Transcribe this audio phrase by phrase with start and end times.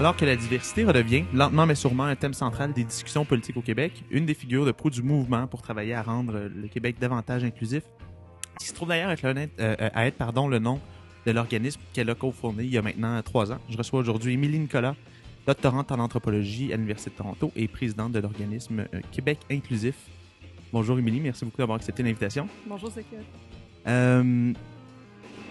[0.00, 3.60] Alors que la diversité redevient, lentement mais sûrement, un thème central des discussions politiques au
[3.60, 7.44] Québec, une des figures de proue du mouvement pour travailler à rendre le Québec davantage
[7.44, 7.82] inclusif,
[8.58, 10.80] qui se trouve d'ailleurs être, euh, euh, à être pardon, le nom
[11.26, 13.58] de l'organisme qu'elle a cofondé il y a maintenant trois ans.
[13.68, 14.96] Je reçois aujourd'hui Émilie Nicolas,
[15.46, 19.96] doctorante en anthropologie à l'Université de Toronto et présidente de l'organisme euh, Québec Inclusif.
[20.72, 22.48] Bonjour Émilie, merci beaucoup d'avoir accepté l'invitation.
[22.66, 22.90] Bonjour.
[23.86, 24.52] Euh,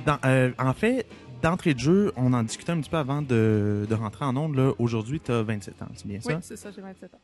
[0.08, 1.06] dans- euh, en fait,
[1.42, 4.76] d'entrée de jeu, on en discutait un petit peu avant de, de rentrer en ondes.
[4.80, 6.40] Aujourd'hui, tu as 27 ans, c'est bien Oui, ça?
[6.42, 7.20] c'est ça, j'ai 27 ans.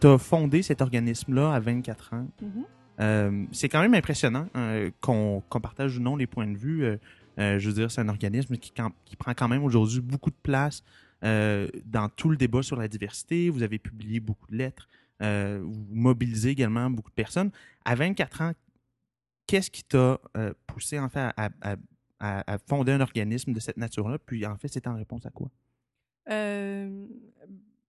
[0.00, 2.26] Tu as fondé cet organisme-là à 24 ans.
[2.40, 2.64] Mhm.
[3.00, 6.84] Euh, c'est quand même impressionnant euh, qu'on partage ou non les points de vue.
[6.84, 6.96] Euh,
[7.38, 10.82] euh, je veux dire, c'est un organisme qui, prend quand même aujourd'hui beaucoup de place
[11.22, 13.50] dans tout le débat sur la diversité.
[13.50, 14.88] Vous avez publié beaucoup de lettres.
[15.20, 17.50] vous mobilisez également beaucoup de personnes.
[17.84, 18.52] À 24 ans,
[19.46, 20.18] qu'est-ce qui t'a
[20.66, 21.76] poussé en fait à, à- à-
[22.20, 24.18] à fonder un organisme de cette nature-là?
[24.18, 25.50] Puis en fait, c'est en réponse à quoi?
[26.28, 27.06] Euh,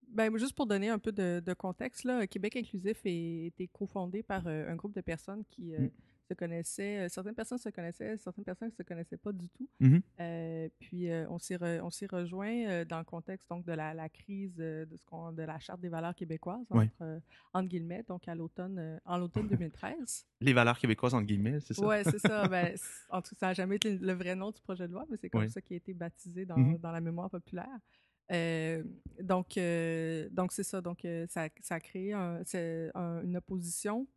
[0.08, 4.24] ben, juste pour donner un peu de, de contexte, là, Québec Inclusif a été cofondé
[4.24, 5.90] par euh, un groupe de personnes qui euh, Mm.
[6.32, 7.06] Se connaissaient.
[7.06, 9.68] euh, certaines personnes se connaissaient, certaines personnes ne se connaissaient pas du tout.
[9.80, 10.02] Mhm.
[10.20, 11.80] Euh, puis euh, on s'est re-
[12.12, 15.44] rejoint euh, dans le contexte donc de la, la crise euh, de ce qu'on de
[15.44, 17.20] la charte des valeurs québécoises entre, euh,
[17.54, 20.26] entre guillemets donc à l'automne euh, en l'automne 2013.
[20.42, 21.86] Les valeurs québécoises, entre guillemets, c'est ça?
[21.86, 22.48] Ouais, c'est ça.
[22.48, 22.76] Ben,
[23.10, 25.18] en tout cas, ça n'a jamais été le vrai nom du projet de loi, mais
[25.18, 25.50] c'est comme Oui.
[25.52, 26.78] ça qui a été baptisé dans, Mhm.
[26.80, 27.68] dans la mémoire populaire.
[28.32, 28.82] Euh,
[29.22, 30.80] donc, euh, donc c'est ça.
[30.82, 34.08] Donc, euh, ça, ça a créé un- c'est un- une opposition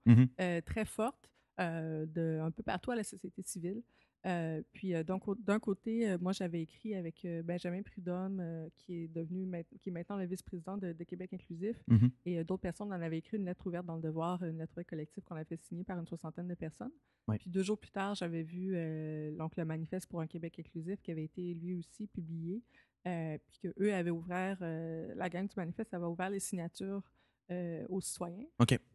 [0.41, 3.83] euh, très forte euh, de un peu partout à la société civile.
[4.27, 8.69] Euh, puis, euh, donc, d'un côté, euh, moi, j'avais écrit avec euh, Benjamin Prudhomme, euh,
[8.75, 9.47] qui est devenu,
[9.83, 12.11] qui est maintenant le vice-président de, de Québec Inclusif, Mhm.
[12.25, 14.73] et euh, d'autres personnes en avaient écrit une lettre ouverte dans le devoir, une lettre
[14.73, 16.93] ouverte collective qu'on avait signée par une soixantaine de personnes.
[17.39, 21.03] Puis deux jours plus tard, j'avais vu euh, donc le manifeste pour un Québec inclusif
[21.03, 22.63] qui avait été lui aussi publié,
[23.07, 27.03] euh, puis que eux avaient ouvert, euh, la gang du manifeste avait ouvert les signatures
[27.51, 28.47] euh, aux citoyens.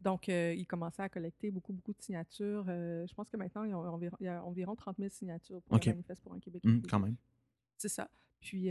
[0.02, 2.66] Donc, euh, ils commençaient à collecter beaucoup, beaucoup de signatures.
[2.68, 3.62] Euh, je pense que maintenant,
[3.92, 5.86] environ, il y a environ 30 000 signatures pour OK.
[5.86, 6.90] le manifeste pour un Québec inclusif.
[6.90, 7.16] quand même.
[7.78, 8.10] C'est ça.
[8.42, 8.70] Puis,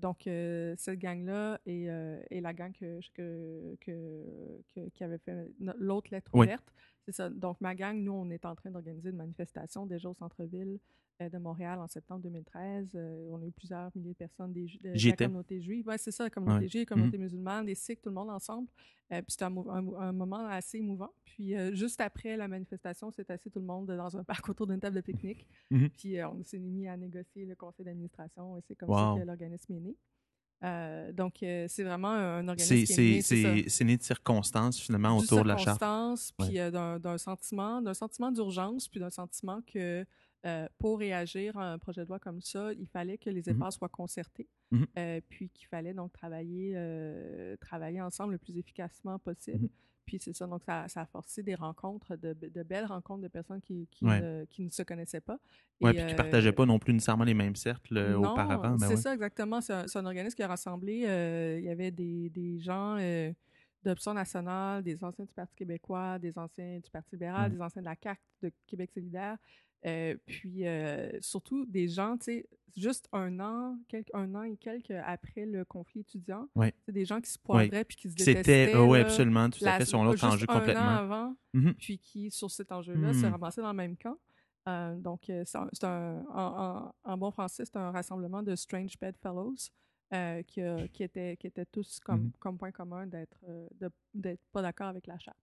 [0.00, 1.82] donc, cette gang-là est,
[2.30, 6.46] est la gang que, que, que- que- qui avait fait l'autre lettre Oui.
[6.46, 6.72] ouverte.
[7.04, 7.28] C'est ça.
[7.30, 10.78] Donc, ma gang, nous, on est en train d'organiser une manifestation déjà au centre-ville
[11.18, 12.90] de Montréal en septembre 2013.
[12.94, 15.84] Euh, on a eu plusieurs milliers de personnes des, de, la communauté juive.
[15.88, 16.68] Oui, c'est ça, la communauté Ouais.
[16.68, 18.68] juive, la communauté musulmane, les Sikhs, tout le monde ensemble.
[19.12, 21.10] Euh, puis c'était un, mo- un mo- un moment assez émouvant.
[21.24, 24.66] Puis euh, juste après la manifestation, c'est assis tout le monde dans un parc autour
[24.66, 25.46] d'une table de pique-nique.
[25.70, 25.88] Mhm.
[25.90, 29.14] Puis euh, on s'est mis à négocier le conseil d'administration et c'est comme Wow.
[29.16, 29.96] ça que l'organisme est né.
[30.64, 33.20] Euh, donc, euh, c'est vraiment un organisme
[33.70, 35.78] C'est né, de circonstances, finalement, autour de la charte.
[35.80, 36.46] circonstance, Ouais.
[36.48, 40.06] puis euh, d'un d'un sentiment, d'un sentiment d'urgence, puis d'un sentiment que
[40.44, 43.56] euh, pour réagir à un projet de loi comme ça, il fallait que les Mhm.
[43.56, 44.86] efforts soient concertés, Mhm.
[44.98, 49.62] euh, puis qu'il fallait donc travailler, euh, travailler ensemble le plus efficacement possible.
[49.64, 49.68] Mhm.
[50.04, 53.28] Puis c'est ça, donc ça, ça a forcé des rencontres, de, de belles rencontres de
[53.28, 54.20] personnes qui, qui, Ouais.
[54.20, 55.40] ne, qui ne se connaissaient pas.
[55.80, 58.76] Et, puis qui euh, partageaient pas non plus nécessairement les mêmes cercles non, auparavant.
[58.76, 58.96] ben c'est ouais.
[58.96, 59.60] ça exactement.
[59.60, 60.98] C'est un, organisme qui a rassemblé.
[61.58, 62.96] il y avait des, des gens
[63.82, 67.86] d'Option nationale, des anciens du Parti québécois, des anciens du Parti libéral, des anciens de
[67.86, 69.36] la CAQ, de Québec solidaire.
[69.84, 74.56] Euh, puis euh, surtout des gens, tu sais, juste un an, quelques, un an et
[74.56, 76.74] quelques après le conflit étudiant, Ouais.
[76.84, 78.76] c'est des gens qui se poivraient puis qui se C'était, détestaient.
[78.76, 80.82] ouais, là, absolument, tout à fait, sur l'autre enjeu un an complètement.
[80.88, 81.74] avant, Mhm.
[81.74, 83.30] puis qui, sur cet enjeu-là, se Hmm.
[83.32, 84.18] ramassaient dans le même camp.
[84.68, 89.54] Euh, donc, c'est un, en, en- en bon français, c'est un rassemblement de Strange Bedfellows
[90.46, 90.60] qui,
[90.92, 93.38] qui, étaient, qui étaient tous comme, comme point commun d'être
[94.14, 95.36] d'être pas d'accord avec la charte.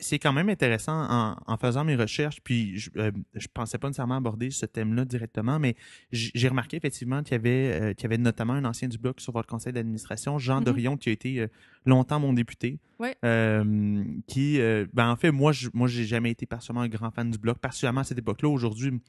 [0.00, 3.88] C'est quand même intéressant en, en faisant mes recherches, puis je, euh, je pensais pas
[3.88, 5.74] nécessairement aborder ce thème-là directement, mais
[6.12, 9.20] j'ai remarqué effectivement qu'il y, avait, euh, qu'il y avait notamment un ancien du Bloc
[9.20, 10.64] sur votre conseil d'administration, Jean Mhm.
[10.64, 11.46] Dorion, qui a été euh,
[11.86, 12.78] longtemps mon député.
[12.98, 13.16] Ouais.
[13.24, 17.10] Euh, qui, euh, ben en fait, moi, je, moi, j'ai jamais été particulièrement un grand
[17.10, 18.48] fan du Bloc, particulièrement à cette époque-là.
[18.48, 19.00] Aujourd'hui,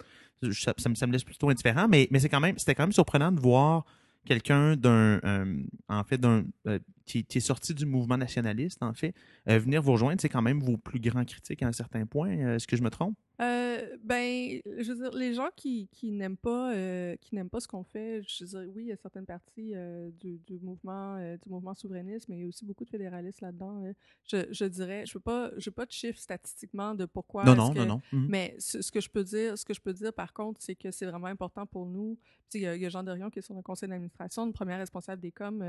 [0.51, 2.83] ça, ça me- ça me laisse plutôt indifférent, mais, mais c'est quand même, c'était quand
[2.83, 3.85] même surprenant de voir
[4.25, 8.94] quelqu'un d'un, euh, en fait, d'un, euh, qui, qui est sorti du mouvement nationaliste, en
[8.94, 9.13] fait,
[9.50, 12.38] euh, venir vous rejoindre, c'est quand même vos plus grands critiques à un certain point.
[12.38, 13.17] Euh, Est-ce que je me trompe?
[13.41, 17.59] Euh, ben, je veux dire, les gens qui, qui n'aiment pas, euh, qui n'aiment pas
[17.59, 19.73] ce qu'on fait, je veux dire, oui, il y a certaines parties
[20.21, 23.83] du, du mouvement, du mouvement souverainiste, mais il y a aussi beaucoup de fédéralistes là-dedans.
[23.85, 23.94] euh.
[24.31, 27.44] Je, je dirais, je veux pas, je veux pas de chiffres statistiquement de pourquoi.
[27.44, 28.27] non, non, que- non, non, Mhm.
[28.29, 30.75] Mais ce, ce que je peux dire, ce que je peux dire par contre, c'est
[30.75, 32.17] que c'est vraiment important pour nous.
[32.51, 34.53] Tu sais, Il y, y a Jean Dorion qui est sur le conseil d'administration, une
[34.53, 35.63] première responsable des coms,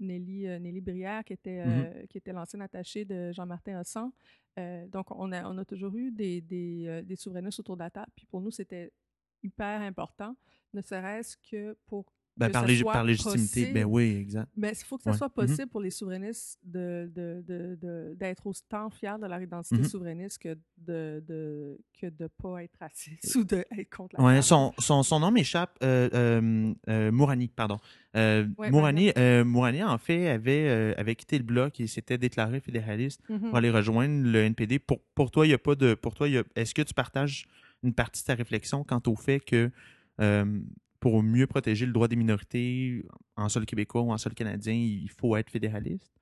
[0.00, 1.62] Nelly, Nelly Brière, qui était,
[2.08, 4.10] qui était l'ancienne attachée de Jean-Martin Hossan.
[4.58, 7.82] Euh, donc, on a, on a toujours eu des, des, euh, des souverainistes autour de
[7.82, 8.10] la table.
[8.14, 8.92] Puis pour nous, c'était
[9.42, 10.36] hyper important,
[10.72, 14.48] ne serait-ce que pour Ben, que par, lég- légitimité, ben oui, exact.
[14.56, 15.16] Mais il faut que ça Ouais.
[15.16, 15.46] soit Mhm.
[15.46, 19.84] possible pour les souverainistes de, de, de, de- d'être autant fiers de leur identité Mhm.
[19.84, 25.20] souverainiste que de, de pas être raciste ou d'être contre la Ouais, son, son, son
[25.20, 25.78] nom m'échappe.
[25.82, 27.78] Euh, euh, euh, Mourani, pardon.
[28.14, 33.20] Ouais, Mourani, euh, Mourani, en fait, avait, avait quitté le bloc et s'était déclaré fédéraliste
[33.28, 33.40] Mhm.
[33.48, 34.78] pour aller rejoindre le NPD.
[34.80, 35.94] Pour, pour toi, il a pas de.
[35.94, 37.46] Pour toi, a- est-ce que tu partages
[37.82, 39.70] une partie de ta réflexion quant au fait que
[40.20, 40.60] euh,
[41.04, 43.04] pour mieux protéger le droit des minorités
[43.36, 46.18] en sol québécois ou en sol canadien, il faut être fédéraliste?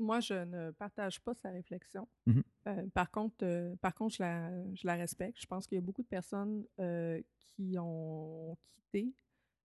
[0.00, 2.08] Moi, je ne partage pas sa réflexion.
[2.26, 2.42] Mhm.
[2.66, 5.40] Euh, par contre, euh, par contre je, la, je la respecte.
[5.40, 9.14] Je pense qu'il y a beaucoup de personnes euh, qui ont quitté,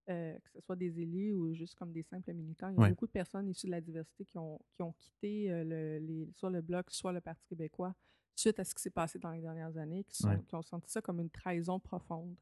[0.07, 2.69] que ce soit des élus ou juste comme des simples militants.
[2.69, 2.89] Il y a Ouais.
[2.89, 6.51] beaucoup de personnes issues de la diversité qui ont, qui ont quitté le, les, soit
[6.51, 7.95] le Bloc, soit le Parti québécois
[8.35, 10.43] suite à ce qui s'est passé dans les dernières années, qui, sont, Ouais.
[10.47, 12.35] qui ont senti ça comme une trahison profonde.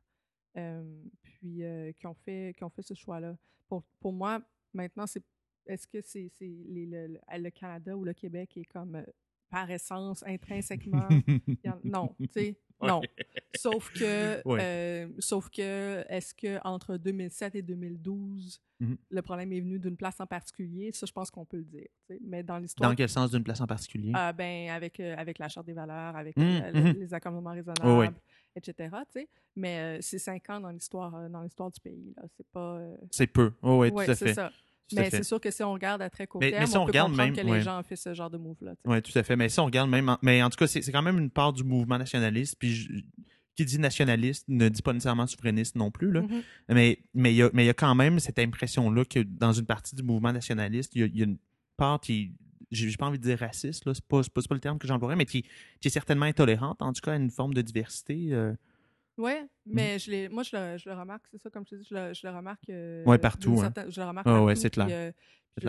[1.21, 1.61] Puis
[1.97, 3.37] qui, ont fait, qui ont fait ce choix-là.
[3.67, 4.41] Pour, pour moi,
[4.73, 5.23] maintenant, c'est
[5.65, 9.03] est-ce que c'est le, le- Canada ou le Québec est comme
[9.49, 11.07] par essence, intrinsèquement.
[11.65, 13.01] en- non, tu sais, non.
[13.55, 14.59] Sauf que, Ouais.
[14.61, 18.95] euh, sauf que, est-ce que entre 2007 et 2012, Mhm.
[19.09, 20.91] le problème est venu d'une place en particulier?
[20.91, 21.87] Ça, je pense qu'on peut le dire.
[22.21, 24.11] Mais dans l'histoire, Dans quel sens d'une place en particulier?
[24.13, 26.99] ah, ben, avec, euh, avec la Charte des valeurs, avec le- mhm.
[26.99, 28.11] les accommodements raisonnables, Ouais, ouais.
[28.57, 28.95] Etc.
[29.55, 32.13] Mais euh, c'est cinq ans dans l'histoire euh, dans l'histoire du pays.
[32.17, 32.23] là.
[32.35, 32.77] C'est pas.
[32.79, 33.53] euh, C'est peu.
[33.61, 34.33] Oh, oui, ouais, tout à fait.
[34.33, 34.51] ça.
[34.89, 36.67] Tout à Mais c'est sûr que si on regarde à très court Mais- mais terme,
[36.67, 37.61] si on, on peut regarde même- que les ouais.
[37.61, 38.75] gens ont fait ce genre de move-là.
[38.85, 39.35] Oui, tout à fait.
[39.35, 41.51] Mais si on regarde même, en- mais en tout cas, c'est quand même une part
[41.51, 42.55] du mouvement nationaliste.
[42.57, 42.93] Puis je-
[43.57, 46.11] qui dit nationaliste ne dit pas nécessairement souverainiste non plus.
[46.11, 46.21] Là.
[46.21, 46.41] Mhm.
[46.69, 49.65] Mais mais il y, a- mais y a quand même cette impression-là que dans une
[49.65, 51.39] partie du mouvement nationaliste, il y y a une
[51.75, 52.31] part qui,
[52.71, 55.15] j'ai pas envie de dire raciste, là, c'est pas, pas, pas le terme que j'emploierais,
[55.15, 55.43] mais qui,
[55.79, 58.29] qui est certainement intolérante, en tout cas, à une forme de diversité.
[58.33, 58.53] euh.
[59.17, 59.47] Oui, Mhm.
[59.73, 61.95] mais je moi, je le, je le remarque, c'est ça, comme je te dis, je
[61.95, 62.69] le, je le remarque.
[62.69, 63.73] euh, Ouais, partout, hein.
[63.89, 64.85] Je le remarque Ah partout, c'est clair.
[64.87, 65.11] puis, euh,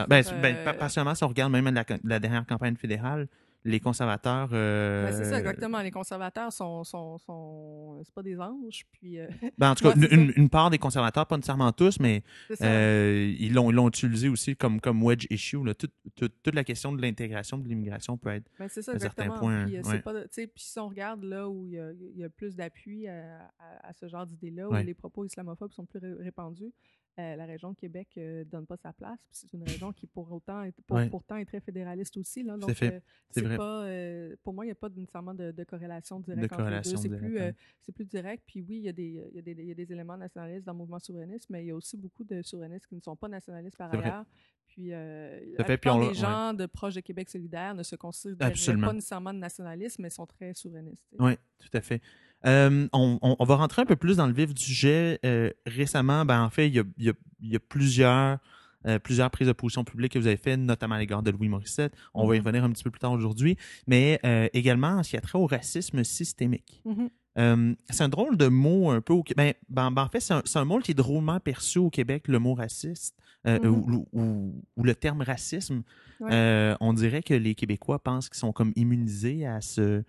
[0.06, 3.27] Ben, dire, ben, euh, pa- partiellement, si on regarde même la, la dernière campagne fédérale,
[3.64, 4.49] les conservateurs.
[4.52, 5.81] euh, ben, c'est ça, exactement.
[5.82, 6.84] Les conservateurs sont.
[6.84, 9.19] sont, sont c'est pas des anges, puis.
[9.19, 9.26] euh,
[9.58, 12.22] ben, en tout cas, Ouais, une, une part des conservateurs, pas nécessairement tous, mais.
[12.62, 15.62] Euh, ils l'ont ils l'ont utilisé aussi comme, comme wedge issue.
[15.64, 15.75] Là.
[15.75, 18.50] Toute, toute- toute la question de l'intégration, de l'immigration peut être.
[18.58, 20.00] Ben, c'est ça, à certains points, puis, euh, ouais.
[20.00, 23.06] pas puis si on regarde là où il y a, il y a plus d'appui
[23.08, 24.82] à, à- à ce genre d'idée-là, Ouais.
[24.82, 26.72] où les propos islamophobes sont plus ré- répandus,
[27.19, 29.19] euh, la région de Québec ne donne pas sa place.
[29.32, 31.09] C'est une région qui, pour autant, est, pour- Ouais.
[31.09, 32.43] pourtant, est très fédéraliste aussi.
[32.44, 32.94] Là, donc, fait.
[32.94, 33.00] euh,
[33.43, 33.56] vrai.
[33.56, 36.70] pas, euh, pour moi, il n'y a pas nécessairement de, de corrélation directe De entre
[36.70, 36.97] les deux.
[36.97, 37.53] C'est plus, euh,
[37.99, 38.05] ouais.
[38.05, 38.44] direct.
[38.47, 40.17] Puis oui, il y, a des, il, y a des, il y a des éléments
[40.17, 43.00] nationalistes dans le mouvement souverainiste, mais il y a aussi beaucoup de souverainistes qui ne
[43.00, 44.03] sont pas nationalistes par vrai.
[44.05, 44.25] ailleurs.
[44.69, 47.97] Puis, euh, la fait, puis on l'a- gens de proches de Québec solidaire ne se
[47.97, 51.05] considèrent pas nécessairement de nationalistes, mais sont très souverainistes.
[51.19, 52.00] Oui, tout à fait.
[52.46, 55.19] Euh, on, on- on va rentrer un peu plus dans le vif du sujet.
[55.25, 58.39] Euh, récemment, ben, en fait, il y a, il y a- il y a plusieurs,
[58.86, 61.48] euh, plusieurs prises de position publiques que vous avez faites, notamment à l'égard de Louis
[61.48, 61.93] Morissette.
[62.15, 62.44] On va y Mhm.
[62.46, 63.56] revenir un petit peu plus tard aujourd'hui.
[63.86, 64.20] Mais
[64.53, 66.81] également, s'il y a trait au racisme systémique.
[66.84, 67.08] Mhm.
[67.39, 69.22] Euh, c'est un drôle de mot un peu au.
[69.36, 72.55] Ben, ben, en fait, c'est un, mot qui est drôlement perçu au Québec, le mot
[72.55, 73.67] raciste, Mhm.
[73.67, 75.82] ou, ou- ou le terme racisme.
[76.20, 76.74] Ouais.
[76.81, 80.03] On dirait que les Québécois pensent qu'ils sont comme immunisés à ce,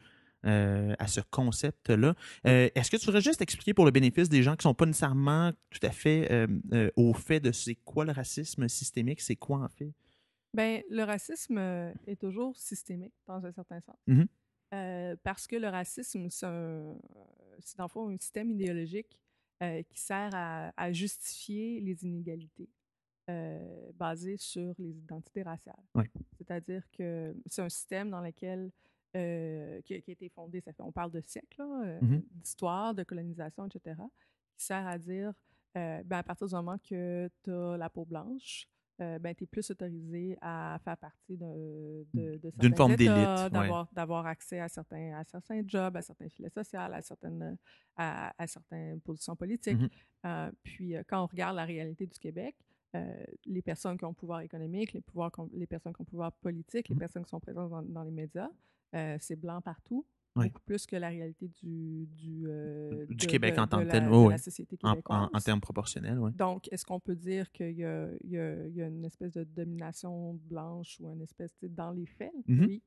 [0.46, 2.16] euh, à ce concept-là.
[2.48, 4.74] Euh, Est-ce que tu voudrais juste expliquer pour le bénéfice des gens qui ne sont
[4.74, 9.36] pas nécessairement tout à fait euh, au fait de c'est quoi le racisme systémique, c'est
[9.36, 9.92] quoi en fait?
[10.54, 11.58] Ben, le racisme
[12.08, 13.98] est toujours systémique dans un certain sens.
[14.08, 14.28] Mhm.
[14.74, 19.20] Euh, parce que le racisme, c'est dans le fond un système idéologique
[19.90, 22.70] qui sert à, à justifier les inégalités
[23.30, 25.84] euh, basées sur les identités raciales.
[26.38, 28.72] C'est-à-dire que c'est un système dans lequel
[29.16, 32.24] euh, qui, a, qui a été fondé, ça fait, on parle de siècles, euh, Mhm.
[32.32, 33.96] d'histoire, de colonisation, etc.,
[34.58, 35.34] qui sert à dire,
[35.78, 38.68] euh, ben, à partir du moment que tu as la peau blanche,
[39.02, 43.16] euh, ben, tu es plus autorisé à faire partie de, de D'une certains forme d'élite,
[43.16, 43.50] ouais.
[43.50, 47.58] d'avoir d'avoir accès à certains, à certains jobs, à certains filets sociaux, à certaines,
[47.96, 49.80] à, à certaines positions politiques.
[50.26, 52.58] Euh, puis quand on regarde la réalité du Québec,
[52.96, 56.90] euh, les personnes qui ont pouvoir économique, les, pouvoirs, les personnes qui ont pouvoir politique,
[56.90, 58.50] les personnes qui sont présentes dans, dans les médias,
[58.96, 60.06] euh, c'est blanc partout,
[60.36, 63.90] beaucoup plus que la réalité du, du, euh, Du de- Québec de- en tant que
[63.90, 65.30] tel, société En, québécoise.
[65.34, 66.32] en- en termes proportionnels, oui.
[66.34, 70.98] Donc, est-ce qu'on peut dire qu'il y, y y a une espèce de domination blanche
[71.02, 72.32] ou une espèce, dans les faits?
[72.48, 72.66] Mhm.
[72.68, 72.82] Oui.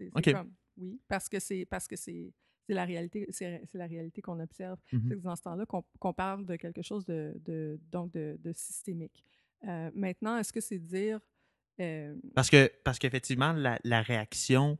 [0.00, 2.32] C'est comme, oui, parce que c'est parce que c'est
[2.66, 4.78] c'est la réalité, c'est la réalité qu'on observe.
[4.92, 5.08] Mhm.
[5.08, 8.52] C'est dans ce temps-là qu'on qu'on parle de quelque chose de, de donc de, de
[8.52, 9.24] systémique.
[9.66, 11.18] Euh, maintenant, est-ce que c'est dire
[11.80, 14.78] euh, Parce que parce qu'effectivement, la, la réaction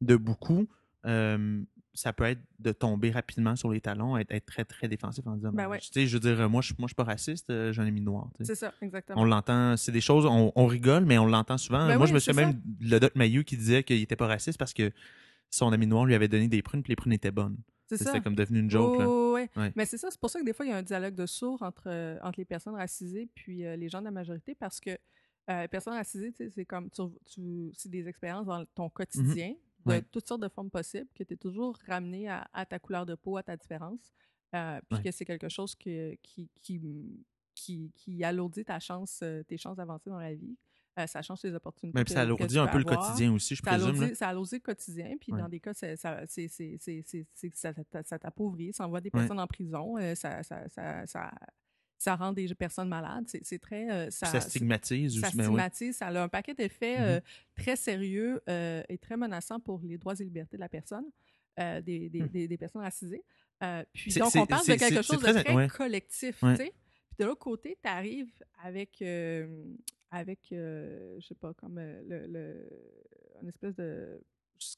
[0.00, 0.68] de beaucoup,
[1.06, 5.26] euh, ça peut être de tomber rapidement sur les talons, être, être très, très défensif
[5.26, 5.78] en disant, Ben ben, ouais.
[5.80, 7.86] tu sais, je veux dire, moi, je moi, je suis pas raciste, euh, j'ai un
[7.86, 8.30] ami noir.
[8.40, 9.20] C'est ça, exactement.
[9.20, 11.86] On l'entend, c'est des choses, on, on rigole, mais on l'entend souvent.
[11.86, 14.28] Ben moi, oui, je me souviens même le Doc Mayou qui disait qu'il était pas
[14.28, 14.92] raciste parce que
[15.50, 17.56] son ami noir lui avait donné des prunes, puis les prunes étaient bonnes.
[17.92, 19.00] C'est comme devenu une joke.
[19.00, 19.06] là.
[19.08, 19.50] Oh, ouais.
[19.56, 19.72] Ouais.
[19.74, 21.26] Mais c'est ça, c'est pour ça que des fois, il y a un dialogue de
[21.26, 24.78] sourds entre, euh, entre les personnes racisées puis euh, les gens de la majorité parce
[24.78, 24.90] que
[25.50, 29.90] euh, les personnes racisées, c'est comme tu, tu- c'est des expériences dans ton quotidien de.
[29.90, 30.02] Ouais.
[30.02, 33.14] toutes sortes de formes possibles, que tu es toujours ramené à, à ta couleur de
[33.14, 34.12] peau, à ta différence,
[34.54, 35.04] euh, puis Ouais.
[35.04, 36.80] que c'est quelque chose que, qui, qui,
[37.54, 40.56] qui, qui alourdit ta chance, euh, tes chances d'avancer dans la vie.
[40.98, 41.96] Euh, ça change tes opportunités.
[41.96, 43.90] Même puis ça alourdit un peu le quotidien aussi, je Ça présume.
[43.96, 45.40] alourdit, ça alourdit le quotidien, puis Ouais.
[45.40, 45.96] dans des cas, ça,
[48.18, 51.30] t'appauvrit, ça envoie des personnes en prison, euh, ça, ça,
[52.02, 53.26] ça, rend des personnes malades.
[53.42, 53.90] C'est très.
[53.90, 55.44] euh, ça, ça stigmatise ça ben oui.
[55.44, 57.04] stigmatise, ça a un paquet d'effets Mhm.
[57.04, 57.20] euh,
[57.56, 61.04] très sérieux euh, et très menaçants pour les droits et libertés de la personne,
[61.58, 62.28] des, des, Hmm.
[62.28, 63.22] des, des personnes racisées.
[63.92, 65.68] Puis donc, on parle de quelque chose de très- ouais.
[65.68, 66.54] collectif, Ouais.
[66.56, 69.02] Puis de l'autre côté, tu arrives avec,
[70.10, 72.68] avec je sais pas, comme le, le-
[73.42, 74.22] une espèce de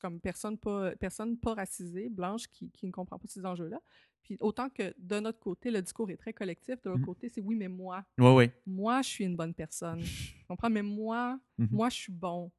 [0.01, 3.81] comme personne pas, personne pas racisée, blanche, qui, qui ne comprend pas ces enjeux-là.
[4.23, 7.07] Puis autant que de notre côté, le discours est très collectif, de l'autre Mhm.
[7.07, 8.53] côté, c'est oui, mais moi, Ouais, ouais.
[8.67, 10.01] moi, je suis une bonne personne.
[10.03, 10.71] Tu comprends?
[10.71, 11.69] Mais moi, Mhm.
[11.73, 12.51] moi, je suis bon.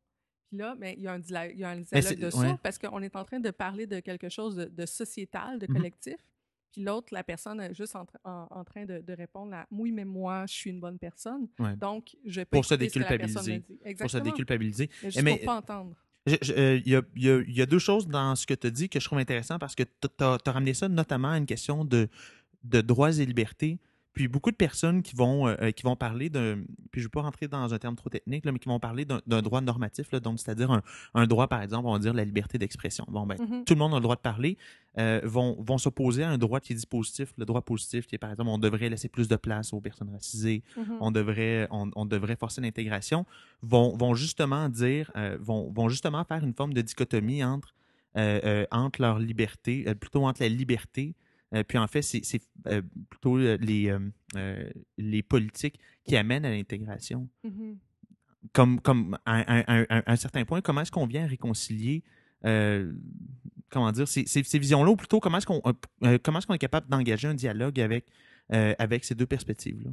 [0.49, 2.59] Puis là, ben, il y a un, il y a un Mais dialogue de ça
[2.61, 5.73] parce qu'on est en train de parler de quelque chose de, de sociétal, de Mhm.
[5.75, 6.17] collectif.
[6.73, 9.67] Puis l'autre, la personne est juste en, tra- en- en train de, de répondre à
[9.71, 11.47] oui, mais moi, je suis une bonne personne.
[11.77, 13.63] Donc, je pas Pour se déculpabiliser.
[13.99, 14.89] Pour se déculpabiliser.
[15.03, 15.95] Mais juste Mais- pour pas entendre.
[16.29, 19.19] Euh, il y a deux choses dans ce que tu as dit que je trouve
[19.19, 22.07] intéressant parce que tu as, ramené ça notamment à une question de,
[22.63, 23.79] de droits et libertés.
[24.13, 26.57] Puis beaucoup de personnes qui vont, euh, qui vont parler d'un.
[26.91, 28.79] Puis je ne veux pas rentrer dans un terme trop technique, là, mais qui vont
[28.79, 30.81] parler d'un droit normatif, là, donc c'est-à-dire un,
[31.15, 33.05] un droit, par exemple, on va dire la liberté d'expression.
[33.07, 33.65] Bon, ben, Mhm.
[33.65, 34.57] tout le monde a le droit de parler,
[34.99, 37.33] euh, vont, vont s'opposer à un droit qui est dispositif.
[37.37, 40.11] Le droit positif, qui est, par exemple, on devrait laisser plus de place aux personnes
[40.11, 40.97] racisées, Mhm.
[41.01, 43.25] on devrait, on, on devrait forcer l'intégration,
[43.63, 47.73] vont, vont justement dire, euh, vont, vont justement faire une forme de dichotomie entre,
[48.15, 51.15] euh, euh, entre leur liberté, euh, plutôt entre la liberté,
[51.53, 52.21] euh, puis en fait, c'est
[52.67, 53.95] euh, plutôt euh, les,
[54.97, 57.29] les politiques qui amènent à l'intégration.
[57.43, 57.77] Mhm.
[58.51, 62.03] Comme, comme à, un- à un- à un certain point, comment est-ce qu'on vient réconcilier
[63.69, 65.61] comment dire, ces, ces- ces visions-là, ou plutôt comment est-ce qu'on
[66.21, 68.05] comment qu'on est capable d'engager un dialogue avec,
[68.49, 69.91] avec ces deux perspectives-là?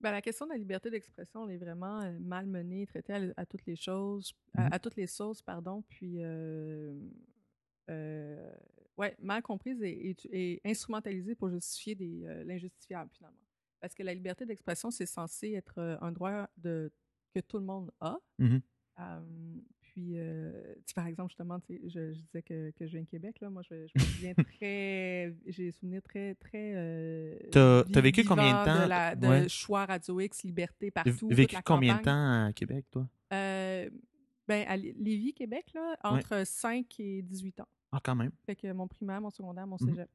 [0.00, 3.20] Ben, la question de la liberté d'expression, elle est vraiment euh, mal menée, traitée à,
[3.38, 4.72] à toutes les choses, à, Mhm.
[4.72, 6.94] à toutes les sauces, pardon, puis euh,
[7.90, 8.52] euh,
[8.98, 13.36] ouais, mal comprise et, et, et instrumentalisée pour justifier des, euh, l'injustifiable finalement.
[13.80, 16.90] Parce que la liberté d'expression, c'est censé être euh, un droit de,
[17.34, 18.16] que tout le monde a.
[18.38, 18.60] Mhm.
[19.00, 19.20] Euh,
[19.80, 23.40] puis, euh, par exemple, justement, je, je disais que, que je viens de Québec.
[23.40, 23.50] Là.
[23.50, 25.34] Moi, je, je me souviens très.
[25.46, 26.34] J'ai des souvenirs très.
[26.36, 28.84] très T'as- t'as vécu combien de temps?
[28.84, 29.48] De, la, de Ouais.
[29.48, 31.28] choix Radio X, liberté partout.
[31.28, 33.08] Vécu toute la combien de temps à Québec, toi?
[33.32, 33.90] Euh,
[34.48, 37.68] ben, à Lé- Lévis, Québec, là, entre 5 et 18 ans.
[37.96, 38.32] Ah, quand même.
[38.46, 39.88] Fait que mon primaire, mon secondaire, mon Mhm.
[39.88, 40.10] cégep.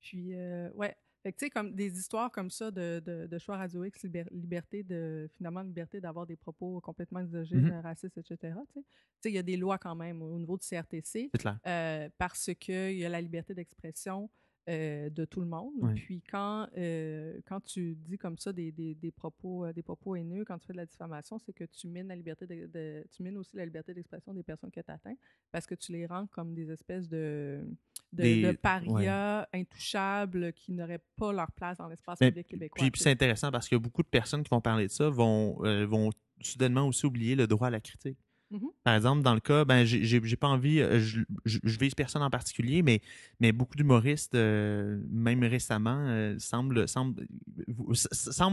[0.00, 0.96] Puis, euh, ouais.
[1.22, 4.04] Fait que, tu sais, comme des histoires comme ça de, de, de choix Radio X,
[4.04, 7.80] liber- liberté de, finalement, liberté d'avoir des propos complètement misogynes, Mhm.
[7.80, 8.54] racistes, etc.
[8.72, 8.80] Tu
[9.20, 11.58] sais, il y a des lois quand même au niveau du CRTC C'est clair.
[11.66, 14.30] euh, parce qu'il y a la liberté d'expression
[14.68, 15.72] euh, de tout le monde.
[15.94, 20.14] Puis quand, euh, quand tu dis comme ça des, des, des propos, euh, des propos
[20.14, 23.04] haineux, quand tu fais de la diffamation, c'est que tu mines, la liberté de, de-
[23.10, 25.14] tu mines aussi la liberté d'expression des personnes que tu atteins
[25.50, 27.64] parce que tu les rends comme des espèces de,
[28.12, 32.76] de, Des- de parias intouchables qui n'auraient pas leur place dans l'espace public québécois.
[32.82, 35.56] Puis, puis c'est intéressant parce que beaucoup de personnes qui vont parler de ça vont,
[35.86, 36.10] vont
[36.40, 38.18] soudainement aussi oublier le droit à la critique.
[38.50, 38.68] Mhm.
[38.82, 40.02] Par exemple, dans le cas, ben, j'ai-
[40.36, 43.02] pas envie, euh, je, je, je vise personne en particulier, mais,
[43.40, 46.88] mais beaucoup d'humoristes, euh, même récemment, euh, semblent,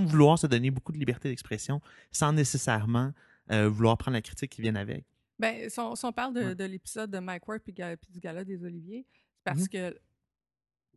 [0.05, 1.79] vouloir se donner beaucoup de liberté d'expression
[2.11, 3.13] sans nécessairement
[3.51, 5.05] euh, vouloir prendre la critique qui vient avec.
[5.39, 6.55] Ben, si on, si on parle de, Ouais.
[6.55, 9.05] de l'épisode de Mike Ward puis, du gala des Oliviers,
[9.37, 9.67] c'est parce Mhm.
[9.69, 9.99] que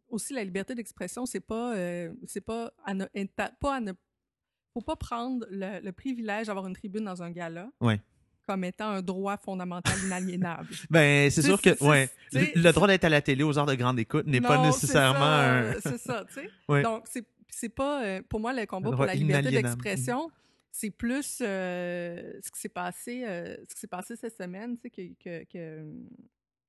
[0.09, 1.75] aussi la liberté d'expression, c'est pas,
[2.26, 3.05] c'est pas, à ne,
[3.61, 3.93] pas à ne,
[4.73, 8.00] faut pas prendre le, le privilège d'avoir une tribune dans un gala Ouais.
[8.49, 10.69] Comme étant un droit fondamental inaliénable.
[10.90, 13.99] Ben, c'est sûr que, ouais, le, droit d'être à la télé aux heures de grande
[13.99, 15.73] écoute n'est pas nécessairement.
[15.83, 16.50] C'est ça, tu sais.
[16.69, 16.83] Ouais.
[16.83, 17.05] Donc,
[17.50, 20.31] c'est, pas, euh, pour moi, le combat pour la liberté d'expression,
[20.71, 24.83] c'est plus euh, ce qui s'est passé, euh, ce qui s'est passé cette semaine, tu
[24.83, 25.85] sais, que, que, que,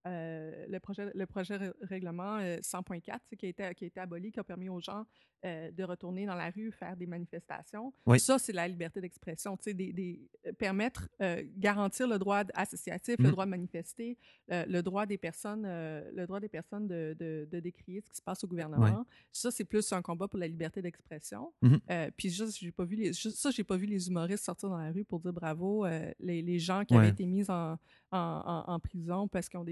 [0.08, 3.88] euh, le projet, le projet règlement euh, 100.4, tu sais, qui a été, qui a
[3.88, 5.06] été aboli, qui a permis aux gens
[5.46, 7.94] euh, de retourner dans la rue, faire des manifestations.
[8.06, 8.20] Oui.
[8.20, 10.20] Ça, c'est la liberté d'expression, des, des,
[10.58, 13.32] permettre, euh, garantir le droit associatif, le Mhm.
[13.32, 14.18] droit de manifester,
[14.52, 18.10] euh, le droit des personnes, euh, le droit des personnes de, de, de décrier ce
[18.10, 19.06] qui se passe au gouvernement.
[19.32, 21.54] Ça, c'est plus un combat pour la liberté d'expression.
[21.90, 24.70] Euh, puis juste, j'ai pas vu les, juste ça, j'ai pas vu les humoristes sortir
[24.70, 25.86] dans la rue pour dire bravo.
[25.86, 27.00] euh, les, les gens qui Ouais.
[27.02, 27.78] avaient été mis en,
[28.12, 29.64] en, en- en prison parce qu'ils ont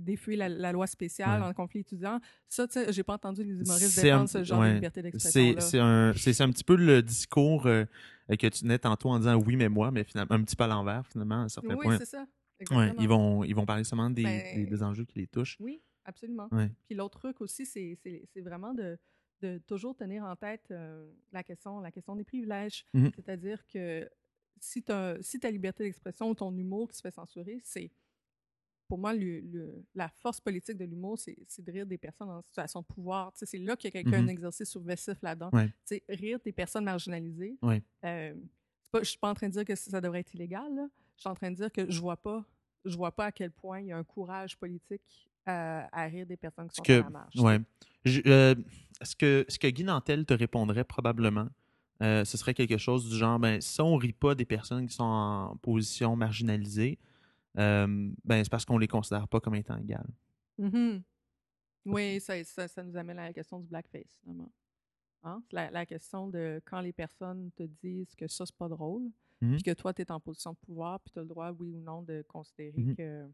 [0.00, 1.46] défié la, la loi spéciale Ouais.
[1.48, 2.20] en conflit étudiant.
[2.48, 4.70] Ça, tu sais, j'ai pas entendu les humoristes un- défendre ce genre ouais.
[4.70, 5.02] de liberté C'est
[5.52, 6.12] d'expression-là.
[6.16, 7.84] c'est un, un petit peu le discours euh,
[8.28, 10.68] que tu tenais tantôt en disant oui, mais moi, mais finalement, un petit peu à
[10.68, 12.26] l'envers, finalement, à un certain Oui, c'est ça.
[12.70, 15.56] Ouais, ils, vont, ils vont parler seulement des, Ben, des, des enjeux qui les touchent.
[15.58, 16.48] Oui, absolument.
[16.86, 17.98] Puis l'autre truc aussi, c'est
[18.36, 18.96] vraiment de,
[19.40, 22.84] de toujours tenir en tête euh, la, question, la question des privilèges.
[22.94, 23.10] Mhm.
[23.16, 24.08] C'est-à-dire que
[24.60, 24.84] si,
[25.22, 27.90] si ta liberté d'expression ou ton humour qui se fait censurer, c'est.
[28.92, 31.34] Pour moi, le- le- la force politique de l'humour, c'est
[31.64, 33.32] de rire des personnes en situation de pouvoir.
[33.34, 34.28] C'est là qu'il y a quelqu'un Mhm.
[34.28, 35.48] un exercice subversif là-dedans.
[35.54, 35.70] Ouais.
[36.10, 37.56] Rire des personnes marginalisées.
[37.62, 37.82] Ouais.
[38.04, 38.34] Euh,
[38.90, 40.74] pas- je suis pas en train de dire que ça devrait être illégal.
[40.74, 40.88] là.
[41.16, 42.44] Je suis en train de dire que je vois pas,
[42.84, 45.00] je vois pas à quel point il y a un courage politique
[45.46, 47.36] à, à rire des personnes qui sont que, à la marche.
[47.36, 47.60] ouais.
[48.04, 48.54] Je- euh,
[49.00, 51.48] ce, que, ce que Guy Nantel te répondrait probablement,
[52.02, 54.94] euh, ce serait quelque chose du genre ben, si on rit pas des personnes qui
[54.94, 56.98] sont en position marginalisée,
[57.58, 60.10] euh, ben, c'est parce qu'on les considère pas comme étant égales.
[60.58, 61.02] Mhm.
[61.86, 64.50] Oui, ça, ça, ça nous amène à la question du blackface, finalement.
[65.24, 65.42] Hein?
[65.52, 69.54] La, la question de quand les personnes te disent que ça, c'est pas drôle, Mhm.
[69.54, 71.72] puis que toi, tu es en position de pouvoir, puis tu as le droit, oui
[71.72, 72.94] ou non, de considérer Mhm.
[72.96, 73.24] que,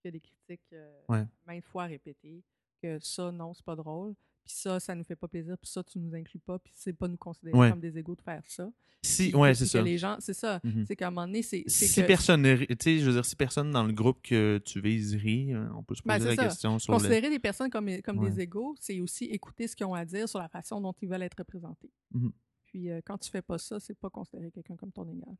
[0.00, 1.24] qu'il y a des critiques euh, Ouais.
[1.46, 2.42] maintes fois répétées,
[2.82, 5.82] que ça, non, c'est pas drôle, puis ça, ça nous fait pas plaisir, puis ça,
[5.82, 7.70] tu nous inclus pas, puis c'est pas nous considérer Ouais.
[7.70, 8.70] comme des égaux de faire ça.
[9.02, 9.80] Si, ouais, c'est ça.
[9.80, 10.60] que les gens, c'est ça.
[10.64, 10.86] Mhm.
[10.86, 11.62] C'est qu'à un moment donné, c'est.
[11.66, 14.80] Si que- personne, tu sais, je veux dire, si personne dans le groupe que tu
[14.80, 16.44] vises rit, euh, on peut se Ben, poser la ça.
[16.44, 16.94] question sur.
[16.94, 18.30] Considérer des personnes comme, comme Ouais.
[18.30, 21.08] des égaux, c'est aussi écouter ce qu'ils ont à dire sur la façon dont ils
[21.08, 21.90] veulent être représentés.
[22.12, 22.32] Mhm.
[22.64, 25.36] Puis euh, quand tu fais pas ça, c'est pas considérer quelqu'un comme ton égal.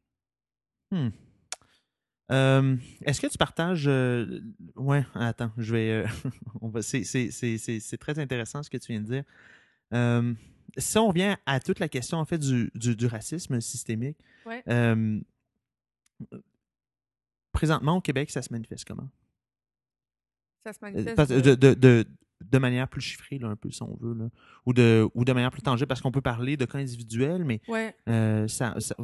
[0.90, 1.08] Hmm.
[2.32, 3.84] Euh, Est-ce que tu partages.
[3.86, 4.40] euh,
[4.76, 5.90] ouais, attends, je vais.
[5.90, 6.06] euh,
[6.60, 7.04] on va- c'est-
[7.98, 9.24] très intéressant ce que tu viens de dire.
[9.92, 10.32] Euh,
[10.78, 14.62] si on revient à toute la question en fait du, du, du racisme systémique, Ouais.
[17.52, 19.08] présentement au Québec, ça se manifeste comment?
[20.64, 21.14] Ça se manifeste.
[21.16, 22.04] parce- De, de, de,
[22.40, 24.28] de manière plus chiffrée, là, un peu, si on veut, là.
[24.66, 27.60] Ou, de, ou de manière plus tangible, parce qu'on peut parler de cas individuels, mais
[27.68, 27.94] Ouais.
[28.48, 28.96] ça, ça-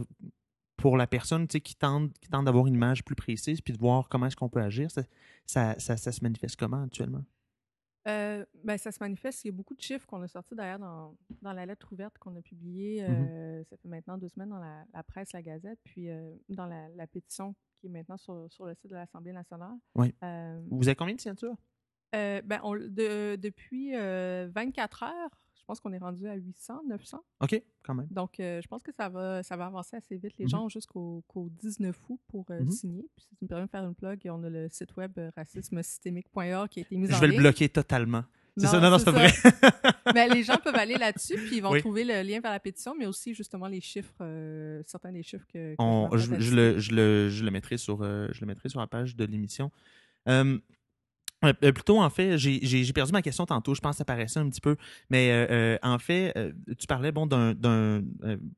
[0.81, 3.73] pour la personne tu sais, qui tente, qui tente d'avoir une image plus précise puis
[3.73, 5.03] de voir comment est-ce qu'on peut agir, ça,
[5.47, 7.25] ça, ça, ça se manifeste comment actuellement?
[8.09, 9.45] Euh, ben, ça se manifeste.
[9.45, 12.16] Il y a beaucoup de chiffres qu'on a sortis d'ailleurs dans, dans la lettre ouverte
[12.19, 13.05] qu'on a publiée.
[13.07, 16.64] Euh, Ça fait maintenant deux semaines dans la, la presse, la Gazette, puis euh, dans
[16.66, 19.77] la, la pétition qui est maintenant sur, sur le site de l'Assemblée nationale.
[19.95, 20.14] Oui.
[20.71, 21.57] Vous avez combien de signatures?
[22.12, 25.38] ben, on- de- depuis euh, 24 heures,
[25.70, 27.20] pense qu'on est rendu à 800, 900.
[27.40, 28.09] OK, quand même.
[28.11, 30.33] Donc, euh, je pense que ça va, ça va avancer assez vite.
[30.38, 30.50] Les Mhm.
[30.50, 32.70] gens ont jusqu'au qu'au 19 août pour euh, Mhm.
[32.70, 33.06] signer.
[33.16, 35.30] Puis, si tu me permets de faire une plug, on a le site web euh,
[35.37, 37.40] racismesystémique.org qui a été mis en Je vais le ligne.
[37.42, 38.24] bloquer totalement.
[38.56, 38.80] C'est ça?
[38.80, 39.28] Non, non, c'est pas vrai.
[40.14, 41.80] Mais les gens peuvent aller là-dessus, puis ils vont Oui.
[41.80, 45.46] trouver le lien vers la pétition, mais aussi justement les chiffres, euh, certains des chiffres
[45.46, 45.72] que.
[45.72, 48.46] que On- je je, je le, je, le, je, le mettrai sur, euh, je le
[48.48, 49.70] mettrai sur la page de l'émission.
[50.28, 50.59] Euh,
[51.44, 53.74] euh, euh, plutôt, en fait, j'ai- perdu ma question tantôt.
[53.74, 54.76] Je pense que ça paraissait un petit peu.
[55.09, 57.55] Mais euh, en fait, euh, tu parlais, bon, d'un.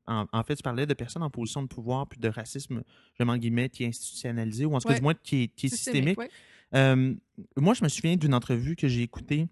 [0.07, 2.83] en, en fait, tu parlais de personnes en position de pouvoir puis de racisme,
[3.17, 4.99] je mets en guillemets, qui est institutionnalisé ou en tout cas, Ouais.
[4.99, 6.17] du moins, qui est, qui est systémique.
[6.19, 6.29] ouais.
[7.57, 9.47] Moi, je me souviens d'une entrevue que j'ai écoutée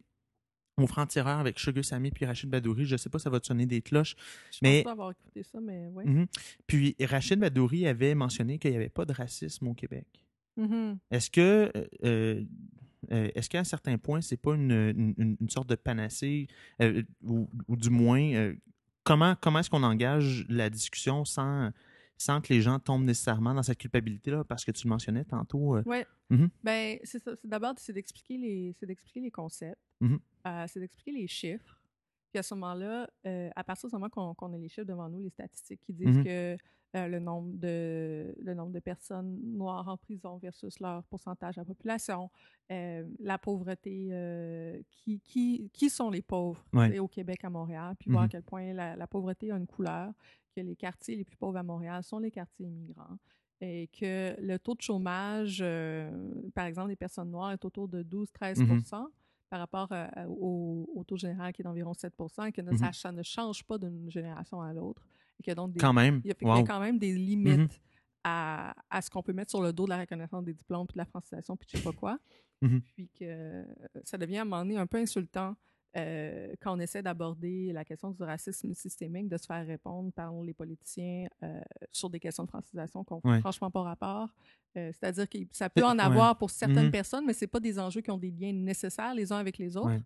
[0.78, 2.86] au Franc-Tireur avec Sugar Sammy puis Rachid Badouri.
[2.86, 4.16] Je sais pas, ça va te sonner des cloches.
[4.52, 6.06] Je Mais- pense pas avoir écouté ça, mais oui.
[6.06, 6.28] Mhm.
[6.66, 10.08] Puis Rachid Badouri avait mentionné qu'il n'y avait pas de racisme au Québec.
[10.58, 10.98] Mhm.
[11.12, 11.72] Est-ce que
[12.04, 12.44] euh,
[13.12, 16.48] euh, est-ce qu'à un certain point, c'est pas une, une- sorte de panacée
[16.82, 18.56] euh, ou, ou du moins euh,
[19.04, 21.72] comment comment est-ce qu'on engage la discussion sans
[22.18, 25.76] sans que les gens tombent nécessairement dans cette culpabilité-là, parce que tu le mentionnais tantôt.
[25.78, 26.06] euh, Ouais.
[26.30, 26.50] Mhm.
[26.64, 27.32] Ben, c'est ça.
[27.44, 29.82] D'abord, c'est d'expliquer les, c'est d'expliquer les concepts.
[30.02, 30.20] Mhm.
[30.46, 31.80] Euh, c'est d'expliquer les chiffres.
[32.32, 35.10] Puis à ce moment-là, euh, à partir du moment qu'on qu'on a les chiffres devant
[35.10, 36.24] nous, les statistiques qui disent Mhm.
[36.24, 36.58] que
[36.96, 41.62] euh, le, nombre de, le nombre de personnes noires en prison versus leur pourcentage de
[41.62, 42.30] la population,
[42.72, 47.00] euh, la pauvreté, euh, qui, qui, qui sont les pauvres Ouais.
[47.00, 48.32] au Québec, à Montréal, puis voir à Mhm.
[48.32, 50.12] quel point la, la pauvreté a une couleur,
[50.56, 53.18] que les quartiers les plus pauvres à Montréal sont les quartiers immigrants
[53.62, 55.64] et que le taux de chômage,
[56.56, 58.82] par exemple, des personnes noires est autour de 12-13 Mhm.
[59.50, 62.14] par rapport euh, au, au taux général qui est d'environ 7
[62.48, 65.02] et que ne- ça, ça ne change pas d'une génération à l'autre.
[65.42, 66.22] Et que donc des, Quand même.
[66.24, 67.70] il y a, y a quand même des limites Mhm.
[68.24, 70.94] à, à ce qu'on peut mettre sur le dos de la reconnaissance des diplômes, puis
[70.94, 72.20] de la francisation, puis je sais pas quoi.
[72.62, 72.82] Mhm.
[72.96, 73.66] Puis que
[74.04, 75.56] ça devient à un moment donné un peu insultant
[75.98, 80.32] euh, quand on essaie d'aborder la question du racisme systémique, de se faire répondre par
[80.42, 81.60] les politiciens euh,
[81.92, 84.30] sur des questions de francisation qui n'ont franchement pas rapport.
[84.78, 86.92] Euh, c'est-à-dire que ça peut en avoir pour certaines mm-hmm.
[86.92, 89.76] personnes, mais ce pas des enjeux qui ont des liens nécessaires les uns avec les
[89.76, 90.00] autres.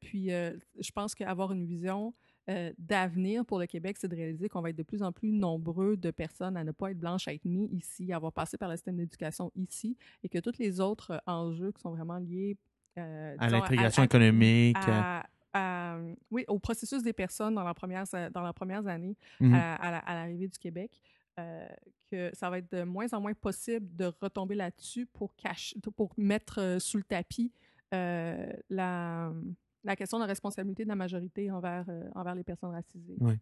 [0.00, 2.12] puis je pense qu'avoir une vision
[2.78, 5.96] d'avenir pour le Québec, c'est de réaliser qu'on va être de plus en plus nombreux
[5.96, 8.70] de personnes à ne pas être blanches, à être nées ici, à avoir passé par
[8.70, 12.56] le système d'éducation ici, et que tous les autres enjeux qui sont vraiment liés
[12.98, 14.76] euh, à l'intégration économique.
[16.30, 19.54] oui, au processus des personnes dans leurs premières, dans leurs premières années mhm.
[19.54, 21.00] à, l'arrivée du Québec.
[21.38, 21.68] Euh,
[22.10, 26.12] que ça va être de moins en moins possible de retomber là-dessus pour, cacher, pour
[26.16, 27.52] mettre euh, sous le tapis
[27.92, 29.30] la,
[29.84, 33.16] la question de la responsabilité de la majorité envers, envers les personnes racisées.
[33.20, 33.34] Oui.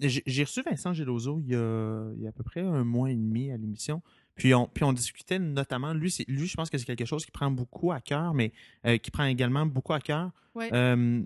[0.00, 3.10] J'ai reçu Vincent Geloso il y, a, il y a à peu près un mois
[3.10, 4.02] et demi à l'émission.
[4.34, 7.30] Puis on, puis on discutait notamment, lui, lui je pense que c'est quelque chose qui
[7.30, 8.52] prend beaucoup à cœur, mais
[8.86, 10.32] euh, qui prend également beaucoup à cœur.
[10.56, 11.22] Euh,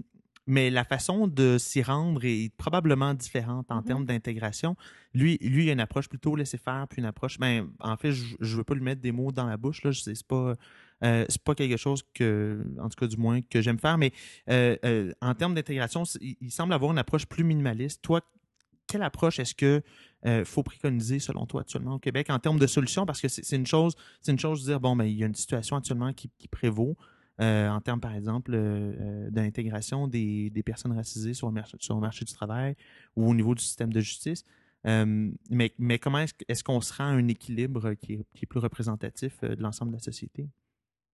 [0.48, 3.84] mais la façon de s'y rendre est probablement différente en mm-hmm.
[3.84, 4.76] termes d'intégration.
[5.14, 7.38] Lui, lui, il a une approche plutôt laisser-faire, puis une approche.
[7.38, 9.82] Ben, en fait, je ne veux pas lui mettre des mots dans la bouche.
[9.84, 10.54] Là, c'est pas.
[11.04, 14.12] Euh, c'est pas quelque chose que, en tout cas du moins, que j'aime faire, mais
[15.20, 18.02] en termes d'intégration, il, semble avoir une approche plus minimaliste.
[18.02, 18.20] Toi,
[18.88, 19.82] quelle approche est-ce que
[20.26, 23.06] euh, faut préconiser selon toi actuellement au Québec en termes de solutions?
[23.06, 25.26] Parce que c'est une chose, c'est une chose de dire bon, ben, il y a
[25.26, 26.96] une situation actuellement qui, prévaut.
[27.40, 32.01] Euh, en termes, par exemple, euh, d'intégration des, personnes racisées sur le, marché, sur le
[32.01, 32.74] marché du travail
[33.16, 34.44] ou au niveau du système de justice.
[34.85, 39.62] mais, mais comment est-ce qu'on se rend à un équilibre qui est plus représentatif de
[39.62, 40.48] l'ensemble de la société?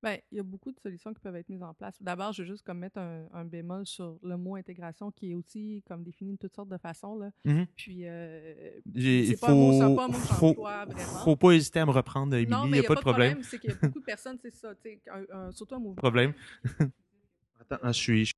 [0.04, 1.96] Bien, il y a beaucoup de solutions qui peuvent être mises en place.
[2.02, 5.82] D'abord, je veux juste comme mettre un, bémol sur le mot intégration qui est aussi
[5.88, 7.16] comme défini de toutes sortes de façons.
[7.16, 7.30] Là.
[7.46, 7.66] Mm-hmm.
[7.74, 10.94] Puis, euh, c'est pas, faut, un mot, pas un mot faut, vraiment.
[11.24, 13.42] faut pas hésiter à me reprendre, Émilie, il n'y a, pas de problème.
[13.42, 14.74] c'est qu'il y a beaucoup de personnes, c'est ça,
[15.52, 15.94] surtout un mouvement.
[15.94, 16.34] Problème.
[17.60, 18.30] Attends, je suis...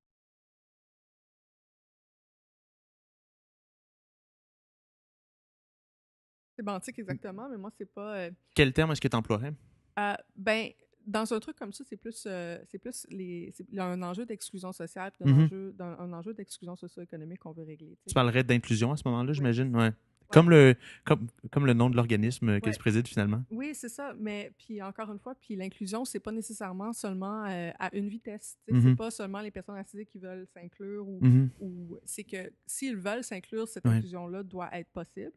[6.56, 8.16] C'est bantique exactement, mais moi, c'est pas...
[8.16, 9.52] Euh, Quel terme est-ce que tu emploierais?
[9.98, 10.70] Euh, ben,
[11.06, 14.72] dans un truc comme ça, c'est plus, euh, c'est plus les, a un enjeu d'exclusion
[14.72, 15.44] sociale, puis un, mm-hmm.
[15.44, 17.96] enjeu, un enjeu d'exclusion socio-économique qu'on veut régler.
[18.06, 19.92] Tu parlerais d'inclusion à ce moment-là, j'imagine, ouais.
[20.32, 23.44] Comme, le, comme, comme le nom de l'organisme que tu présides finalement.
[23.50, 24.12] Oui, c'est ça.
[24.18, 28.58] Mais puis encore une fois, puis l'inclusion, c'est pas nécessairement seulement euh, à une vitesse.
[28.66, 28.96] C'est mm-hmm.
[28.96, 31.48] pas seulement les personnes racisées qui veulent s'inclure ou, mm-hmm.
[31.60, 35.32] ou c'est que s'ils veulent s'inclure, cette inclusion-là doit être possible.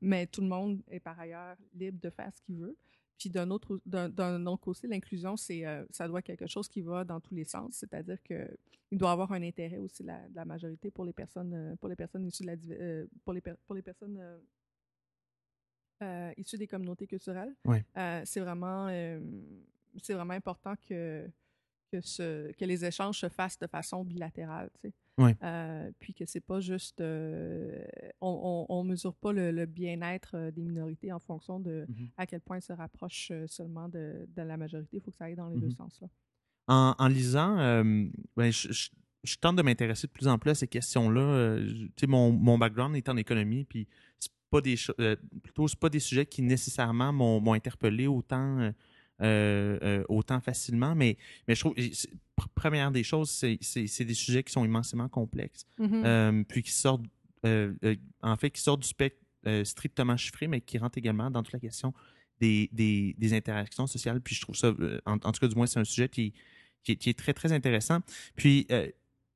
[0.00, 2.76] Mais tout le monde est par ailleurs libre de faire ce qu'il veut.
[3.18, 6.82] Puis d'un autre, d'un, autre côté, l'inclusion, c'est, euh, ça doit être quelque chose qui
[6.82, 7.74] va dans tous les sens.
[7.74, 8.48] C'est-à-dire qu'il
[8.92, 11.96] doit avoir un intérêt aussi de la, la, majorité pour les personnes, euh, pour les
[11.96, 14.20] personnes issues de la, euh, pour les, pour les personnes
[16.36, 17.54] issues des communautés culturelles.
[18.24, 18.88] c'est vraiment,
[20.02, 21.26] c'est vraiment important que
[21.94, 24.70] que, ce, que les échanges se fassent de façon bilatérale.
[24.80, 24.94] Tu sais.
[25.20, 27.00] Euh, puis que c'est pas juste.
[27.00, 27.84] Euh,
[28.20, 32.10] on, mesure pas le, bien-être euh, des minorités en fonction de mm-hmm.
[32.16, 34.96] à quel point ils se rapprochent seulement de, la majorité.
[34.96, 35.76] Il faut que ça aille dans les deux mm-hmm.
[35.76, 36.00] sens.
[36.00, 36.08] Là.
[36.98, 37.56] En, lisant,
[38.36, 41.58] ben, je, tente de m'intéresser de plus en plus à ces questions-là.
[42.06, 43.86] mon, mon background est en économie, puis
[44.18, 44.76] c'est pas des
[45.42, 48.72] plutôt c'est pas des sujets qui nécessairement m'ont interpellé autant
[50.08, 50.94] autant facilement.
[50.94, 51.74] Mais, mais je trouve,
[52.54, 56.04] première des choses, c'est des sujets qui sont immensément complexes, mm-hmm.
[56.04, 57.04] euh, puis qui sortent,
[57.44, 59.18] en fait, qui sortent du spectre
[59.64, 61.92] strictement chiffré, mais qui rentrent également dans toute la question
[62.40, 64.20] des, des, des interactions sociales.
[64.20, 64.72] Puis je trouve ça,
[65.06, 66.32] en, tout cas, du moins, c'est un sujet qui,
[66.82, 68.00] qui, est très, très intéressant.
[68.36, 68.66] Puis,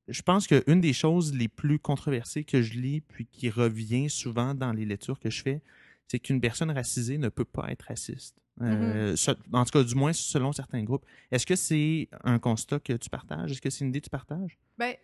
[0.09, 4.53] je pense qu'une des choses les plus controversées que je lis, puis qui revient souvent
[4.55, 5.61] dans les lectures que je fais,
[6.09, 8.35] c'est qu'une personne racisée ne peut pas être raciste.
[8.61, 9.37] Euh, mm-hmm.
[9.53, 11.05] en tout cas, du moins selon certains groupes.
[11.31, 13.51] Est-ce que c'est un constat que tu partages?
[13.51, 14.57] Est-ce que c'est une idée que tu partages?
[14.77, 14.95] Ben,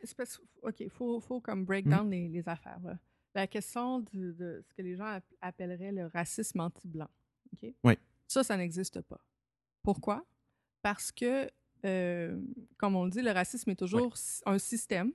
[0.64, 1.90] OK, il faut, faut, comme break mm.
[1.90, 2.82] down les, affaires.
[3.36, 7.10] La question de, ce que les gens appelleraient le racisme anti-blanc.
[7.54, 7.72] OK?
[7.84, 7.94] Oui.
[8.28, 9.24] Ça, ça n'existe pas.
[9.84, 10.26] Pourquoi?
[10.82, 11.48] Parce que,
[11.86, 12.42] euh,
[12.78, 14.16] comme on le dit, le racisme est toujours
[14.48, 15.12] un système.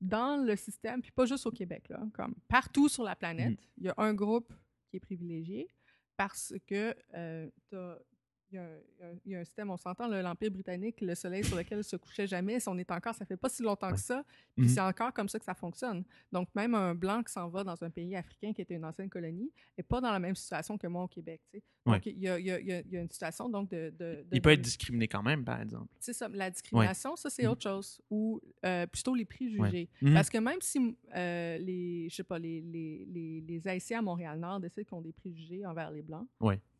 [0.00, 3.64] Dans le système, puis pas juste au Québec, là, comme partout sur la planète, mm.
[3.78, 4.52] il y a un groupe
[4.92, 5.68] qui est privilégié
[6.18, 7.48] parce que euh,
[8.52, 12.26] il y, a un système, on s'entend, l'Empire britannique, le soleil sur lequel se couchait
[12.26, 14.24] jamais, on est encore, ça fait pas si longtemps que ça,
[14.56, 16.04] puis c'est encore comme ça que ça fonctionne.
[16.30, 19.08] Donc, même un blanc qui s'en va dans un pays africain qui était une ancienne
[19.08, 21.40] colonie n'est pas dans la même situation que moi au Québec.
[21.84, 24.24] Donc, il y, a, une situation donc de...
[24.30, 25.88] il peut être discriminé quand même, par exemple.
[25.98, 26.28] C'est ça.
[26.28, 27.50] La discrimination, ça, c'est mm.
[27.50, 28.00] autre chose.
[28.10, 29.88] Ou euh, plutôt les préjugés.
[30.00, 30.14] Mm-hmm.
[30.14, 34.60] Parce que même si euh, les, je sais pas, les, les, les, Haïtiens à Montréal-Nord
[34.60, 36.26] décident qu'ils ont des préjugés envers les Blancs,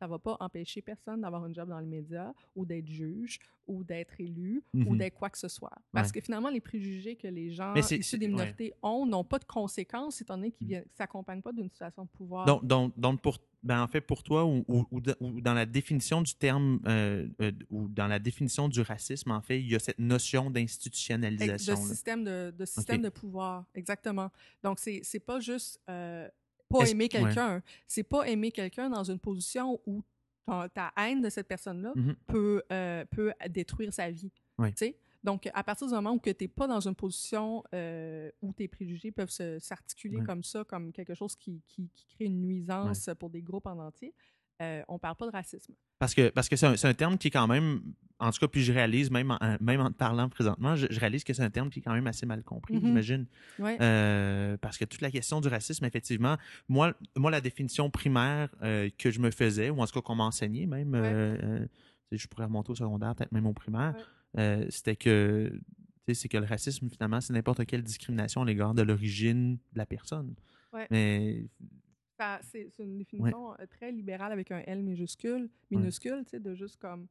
[0.03, 3.39] ça va pas empêcher personne d'avoir un job dans les médias ou d'être juge
[3.69, 4.99] ou d'être élu ou Mhm.
[4.99, 5.71] d'être quoi que ce soit.
[5.93, 8.33] Parce que finalement, les préjugés que les gens issus des ouais.
[8.33, 10.71] minorités ont n'ont pas de conséquences étant donné qu'ils Mhm.
[10.73, 12.47] viennent- s'accompagnent pas d'une situation de pouvoir.
[12.47, 15.55] Donc, donc, donc pour, ben, en fait, pour toi, ou, ou- ou de- ou dans
[15.55, 19.69] la définition du terme, euh, euh, ou dans la définition du racisme, en fait, il
[19.71, 21.75] y a cette notion d'institutionnalisation.
[21.75, 24.31] de système de, de système de pouvoir, exactement.
[24.65, 26.29] Donc, c'est c'est pas juste euh,
[26.73, 27.09] pas aimer ouais.
[27.09, 30.03] quelqu'un, c'est pas aimer quelqu'un dans une position où
[30.47, 32.15] ta, ta haine de cette personne-là Mhm.
[32.27, 34.31] peut, euh, peut détruire sa vie.
[35.25, 38.67] Donc, à partir du moment où tu n'es pas dans une position euh, où tes
[38.67, 43.31] préjugés peuvent s'articuler comme ça, comme quelque chose qui, qui, qui crée une nuisance pour
[43.31, 44.13] des groupes en entier,
[44.61, 45.75] euh, on parle pas de racisme.
[46.01, 47.83] Parce que parce que c'est un, c'est un terme qui est quand même,
[48.23, 51.01] en tout cas, puis je réalise, même en, même en te parlant présentement, je, je
[51.01, 52.81] réalise que c'est un terme qui est quand même assez mal compris, Mhm.
[52.87, 53.27] j'imagine.
[53.59, 53.77] Ouais.
[53.81, 56.37] Euh, parce que toute la question du racisme, effectivement,
[56.69, 60.15] moi, moi la définition primaire euh, que je me faisais, ou en tout cas qu'on
[60.15, 61.67] m'a enseigné même, euh, euh,
[62.13, 63.95] je pourrais remonter au secondaire, peut-être même au primaire,
[64.71, 65.51] c'était que
[66.05, 69.55] tu sais, c'est que le racisme, finalement, c'est n'importe quelle discrimination à l'égard de l'origine
[69.73, 70.35] de la personne.
[70.73, 70.87] Ouais.
[70.91, 71.47] Mais
[72.43, 77.07] C'est une définition très libérale avec un L minuscule, minuscule, tu sais, de juste comme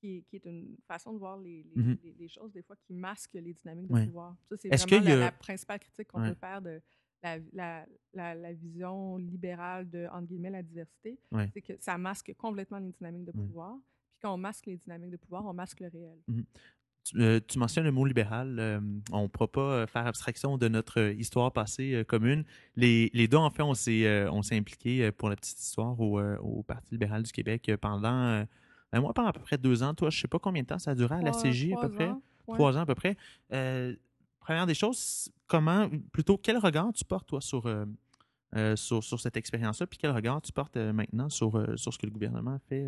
[0.00, 1.98] qui est, qui est une façon de voir les, les, Mhm.
[2.04, 4.06] les- les choses des fois qui masquent les dynamiques de Ouais.
[4.06, 4.36] pouvoir.
[4.48, 6.28] Ça, c'est Est-ce vraiment la, a- la principale critique qu'on Ouais.
[6.30, 6.80] peut faire de
[7.22, 11.50] la, la, la, la vision libérale de entre guillemets la diversité, Ouais.
[11.54, 13.76] c'est que ça masque complètement les dynamiques de pouvoir.
[14.10, 16.18] Puis quand on masque les dynamiques de pouvoir, on masque le réel.
[17.04, 18.58] tu, euh, tu mentionnes le mot libéral.
[18.58, 18.80] euh,
[19.12, 22.44] on ne pourra pas euh, faire abstraction de notre euh, histoire passée euh, commune.
[22.74, 26.92] Les, les deux, en fait, on s'est impliqués pour la petite histoire au, au Parti
[26.92, 28.44] libéral du Québec pendant,
[28.92, 29.94] ben, moi, pendant à peu près deux ans.
[29.94, 31.80] Toi, je ne sais pas combien de temps ça a duré à la CJ, à
[31.80, 32.08] peu près.
[32.08, 32.54] ouais.
[32.54, 33.16] Trois ans, à peu près.
[33.52, 33.94] Euh,
[34.40, 37.84] première des choses, comment, plutôt, quel regard tu portes, toi, sur, euh,
[38.54, 42.06] euh, sur, sur cette expérience-là, puis quel regard tu portes maintenant sur, sur ce que
[42.06, 42.86] le gouvernement fait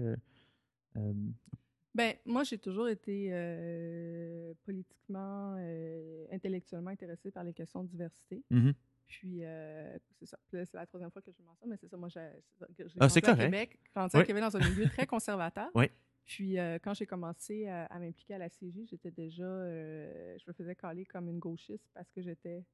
[1.95, 8.45] Ben, moi, j'ai toujours été euh, politiquement, euh, intellectuellement intéressée par les questions de diversité.
[8.51, 8.73] mhm.
[9.09, 10.39] Puis, euh, c'est ça.
[10.51, 11.97] C'est la troisième fois que je mentionne, mais c'est ça.
[11.97, 12.21] Moi, j'ai
[13.01, 13.41] Ah, c'est correct.
[13.41, 14.23] Québec, grandi Oui.
[14.23, 15.71] à Québec dans un milieu très conservateur.
[15.75, 15.87] Oui.
[16.27, 20.45] Puis, euh, quand j'ai commencé à, à m'impliquer à la CJ, j'étais déjà, euh, je
[20.47, 22.65] me faisais caler comme une gauchiste parce que j'étais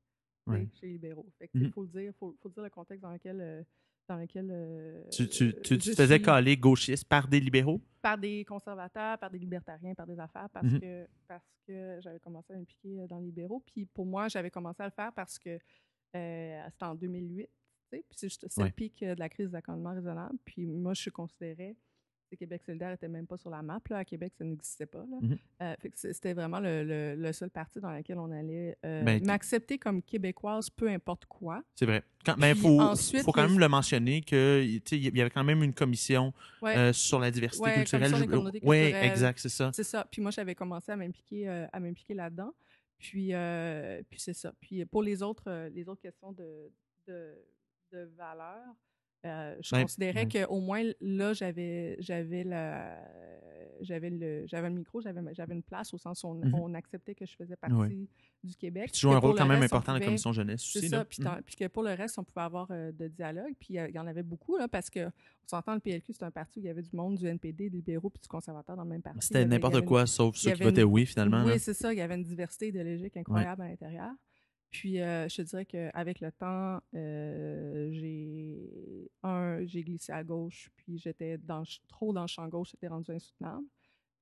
[0.75, 1.27] chez les libéraux.
[1.39, 1.73] Fait que, il Mhm.
[1.73, 3.65] faut le dire, faut, faut dire le contexte dans lequel,
[4.09, 7.81] dans lequel Tu, tu, tu, te faisais suis caler gauchiste par des libéraux?
[8.03, 10.81] par des conservateurs, par des libertariens, par des affaires, parce Mhm.
[10.81, 13.63] que parce que j'avais commencé à m'impliquer dans les libéraux.
[13.73, 15.59] Puis pour moi, j'avais commencé à le faire parce que
[16.17, 17.49] euh, c'était en 2008, tu
[17.91, 18.65] sais, puis c'est juste Ouais.
[18.65, 20.37] le pic euh, de la crise d'accommodement raisonnable.
[20.45, 21.77] Puis moi, je considérais
[22.31, 23.79] que Québec solidaire n'était même pas sur la map.
[23.91, 23.99] Là.
[23.99, 25.05] À Québec, ça n'existait pas.
[25.09, 25.19] là.
[25.21, 25.39] Mhm.
[25.63, 29.79] Euh, c'était vraiment le, le- le seul parti dans lequel on allait euh, Ben, m'accepter
[29.79, 31.63] comme québécoise, peu importe quoi.
[31.77, 32.03] C'est vrai.
[32.25, 35.17] Quand, mais il Puis faut, ensuite, faut quand même le mentionner que tu sais, il
[35.17, 36.77] y avait quand même une commission Ouais.
[36.77, 38.13] euh, sur la diversité Ouais, culturelle.
[38.65, 39.71] Oui, exact, c'est ça.
[39.73, 40.05] C'est ça.
[40.11, 42.53] Puis moi, j'avais commencé à m'impliquer à m'impliquer là-dedans.
[42.99, 44.53] Puis, euh, puis c'est ça.
[44.61, 46.73] Puis pour les autres, euh, les autres questions de,
[47.07, 47.35] de,
[47.93, 48.65] de valeur,
[49.25, 50.45] euh, je considérais ouais.
[50.47, 52.97] qu'au moins là, j'avais j'avais la
[53.81, 56.55] j'avais le j'avais le micro, j'avais j'avais une place au sens où on, Mhm.
[56.55, 57.97] on acceptait que je faisais partie Ouais.
[58.45, 58.85] du Québec.
[58.85, 61.05] Puis tu joues un rôle quand même reste, important dans la commission jeunesse c'est ça,
[61.05, 61.43] puis, Mhm.
[61.45, 63.99] puis que pour le reste, on pouvait avoir euh, de dialogue, puis euh, il y
[63.99, 66.67] en avait beaucoup, là, parce que on s'entend, le PLQ, c'est un parti où il
[66.67, 69.27] y avait du monde, du NPD, des libéraux, puis du conservateur dans le même parti.
[69.27, 71.45] C'était n'importe une- quoi, sauf ceux qui votaient une- oui, finalement.
[71.45, 71.93] oui, c'est ça.
[71.93, 74.13] Il y avait une diversité idéologique incroyable à l'intérieur.
[74.75, 80.69] Puis, euh, je te dirais qu'avec le temps, euh, j'ai un, j'ai glissé à gauche,
[80.75, 83.65] puis j'étais dans, trop dans le champ gauche, c'était rendu insoutenable.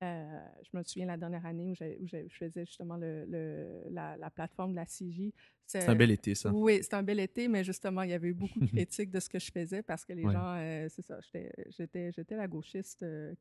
[0.03, 4.29] Euh, je me souviens la dernière année où, je faisais justement le, le- la, la
[4.29, 5.33] plateforme de la CJ.
[5.65, 6.51] C'est un bel été, ça.
[6.53, 9.19] Oui, c'était un bel été, mais justement, il y avait eu beaucoup de critiques de
[9.19, 10.33] ce que je faisais parce que les Ouais.
[10.33, 13.33] gens, euh, c'est ça, j'étais- la gauchiste euh,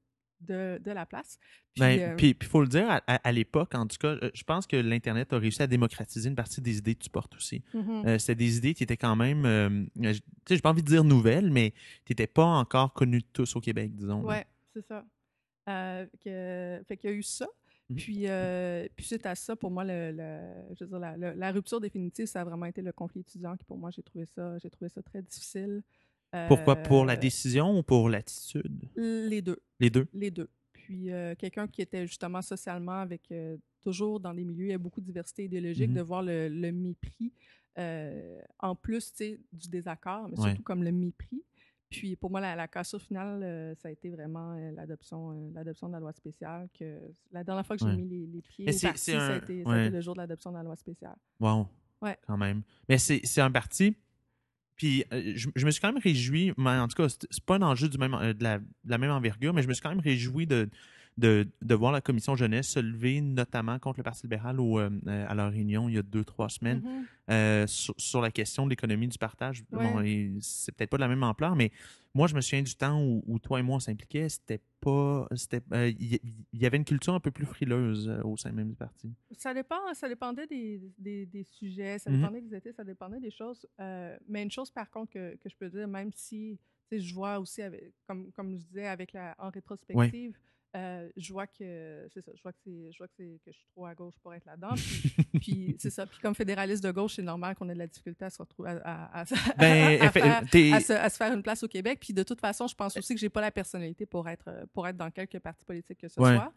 [0.46, 1.38] de, de la place.
[1.74, 4.66] Puis, Ben, euh, puis faut le dire, à, l'époque, en tout cas, euh, je pense
[4.66, 7.62] que l'Internet a réussi à démocratiser une partie des idées que tu portes aussi.
[7.74, 8.02] mhm.
[8.06, 10.70] Euh, C'était des idées qui étaient quand même, euh, euh, je- tu sais, j'ai pas
[10.70, 11.70] envie de dire nouvelles, mais
[12.04, 14.22] qui n'étaient pas encore connues de tous au Québec, disons.
[14.22, 15.04] Ouais, c'est ça.
[15.66, 17.46] Que, fait qu'il y a eu ça.
[17.90, 17.96] Mhm.
[17.96, 18.26] Puis,
[18.96, 22.26] puis suite à ça, pour moi, le, le- je veux dire, la, la rupture définitive,
[22.26, 24.88] ça a vraiment été le conflit étudiant qui, pour moi, j'ai trouvé ça, j'ai trouvé
[24.88, 25.82] ça très difficile.
[26.48, 26.76] Pourquoi?
[26.76, 28.88] Pour la Euh, décision ou pour l'attitude?
[28.96, 29.58] Les deux.
[29.80, 30.06] Les deux?
[30.14, 30.48] Les deux.
[30.72, 34.74] Puis euh, quelqu'un qui était justement socialement avec euh, toujours dans des milieux, il y
[34.74, 35.96] a beaucoup de diversité idéologique, Mhm.
[35.96, 37.32] de voir le, le mépris
[37.78, 40.48] euh, en plus du désaccord, mais Ouais.
[40.50, 41.42] surtout comme le mépris.
[41.88, 45.88] Puis pour moi, la, la cassure finale, euh, ça a été vraiment euh, l'adoption, l'adoption
[45.88, 46.68] de la loi spéciale.
[46.78, 46.98] Que
[47.32, 47.96] la dernière fois que j'ai Ouais.
[47.96, 49.86] mis les, les pieds au parti, ça, a été, ça a ouais.
[49.86, 51.16] été le jour de l'adoption de la loi spéciale.
[51.38, 51.68] Wow.
[52.00, 52.16] Ouais.
[52.26, 52.62] Quand même.
[52.88, 53.94] Mais c'est c'est un parti.
[54.82, 57.62] Puis euh, je, me suis quand même réjoui, mais en tout cas, c'est pas un
[57.62, 60.44] enjeu du même, euh, de la même envergure, mais je me suis quand même réjoui
[60.44, 60.68] de,
[61.18, 64.90] de, de voir la commission jeunesse se lever, notamment contre le Parti libéral au, euh,
[65.06, 67.06] à leur réunion il y a deux, trois semaines, Mhm.
[67.30, 69.62] euh, sur, sur la question de l'économie du partage.
[69.72, 69.82] Ouais.
[69.82, 70.02] Bon,
[70.40, 71.70] c'est peut-être pas de la même ampleur, mais
[72.14, 75.26] moi, je me souviens du temps où, où toi et moi, on s'impliquait, c'était pas.
[75.72, 76.20] euh, Il
[76.52, 79.12] y, avait une culture un peu plus frileuse au sein même du parti.
[79.38, 82.16] Ça dépend, ça dépendait des, des, des sujets, ça Mhm.
[82.20, 83.66] dépendait des étés, ça dépendait des choses.
[84.28, 86.58] Mais une chose, par contre, que, que je peux dire, même si
[86.90, 90.36] je vois aussi, avec, comme, comme je disais, avec la, en rétrospective,
[90.74, 93.52] euh, je vois que c'est ça, je vois que c'est, je vois que c'est que
[93.52, 94.74] je suis trop à gauche pour être là-dedans.
[94.74, 96.06] Puis, puis c'est ça.
[96.06, 98.70] Puis comme fédéraliste de gauche, c'est normal qu'on ait de la difficulté à se retrouver
[98.70, 99.24] à, à- à-
[99.58, 100.42] Ben, à effe- faire-
[100.80, 101.98] se, faire une place au Québec.
[102.00, 104.88] Puis de toute façon, je pense aussi que j'ai pas la personnalité pour être pour
[104.88, 106.44] être dans quelque parti politique que ce Ouais, soit.
[106.46, 106.52] a-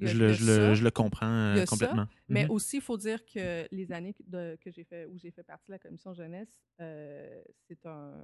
[0.00, 2.06] Je le, je, le, je le comprends euh, ça, complètement.
[2.28, 2.50] Mais Mhm.
[2.52, 5.42] aussi, il faut dire que les années que, de- que j'ai fait, où j'ai fait
[5.42, 8.14] partie de la commission jeunesse, euh, c'est un.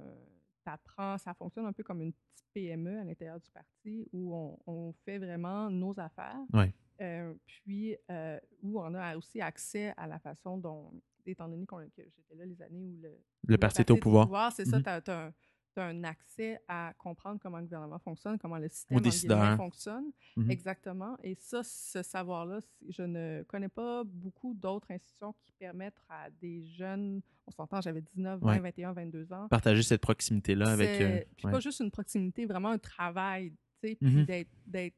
[0.65, 4.33] Ça prend, ça fonctionne un peu comme une petite PME à l'intérieur du parti où
[4.35, 6.39] on, on fait vraiment nos affaires.
[6.53, 6.73] Ouais.
[7.01, 10.93] Euh, puis euh, où on a aussi accès à la façon dont,
[11.25, 14.27] étant donné qu'on- que j'étais là les années où le, le parti est au pouvoir.
[14.51, 14.83] c'est ça, Mhm.
[15.73, 20.05] Tu as, un accès à comprendre comment le gouvernement fonctionne, comment le système fonctionne.
[20.37, 20.51] Mhm.
[20.51, 21.17] Exactement.
[21.23, 22.59] Et ça, ce savoir-là,
[22.89, 28.01] je ne connais pas beaucoup d'autres institutions qui permettent à des jeunes, on s'entend, j'avais
[28.01, 28.59] 19, 20, Ouais.
[28.59, 29.47] 21, 22 ans.
[29.49, 31.01] Partager cette proximité-là avec.
[31.01, 31.51] Euh, puis ouais.
[31.51, 34.25] pas juste une proximité, vraiment un travail, tu sais, puis Mhm.
[34.25, 34.95] d'être,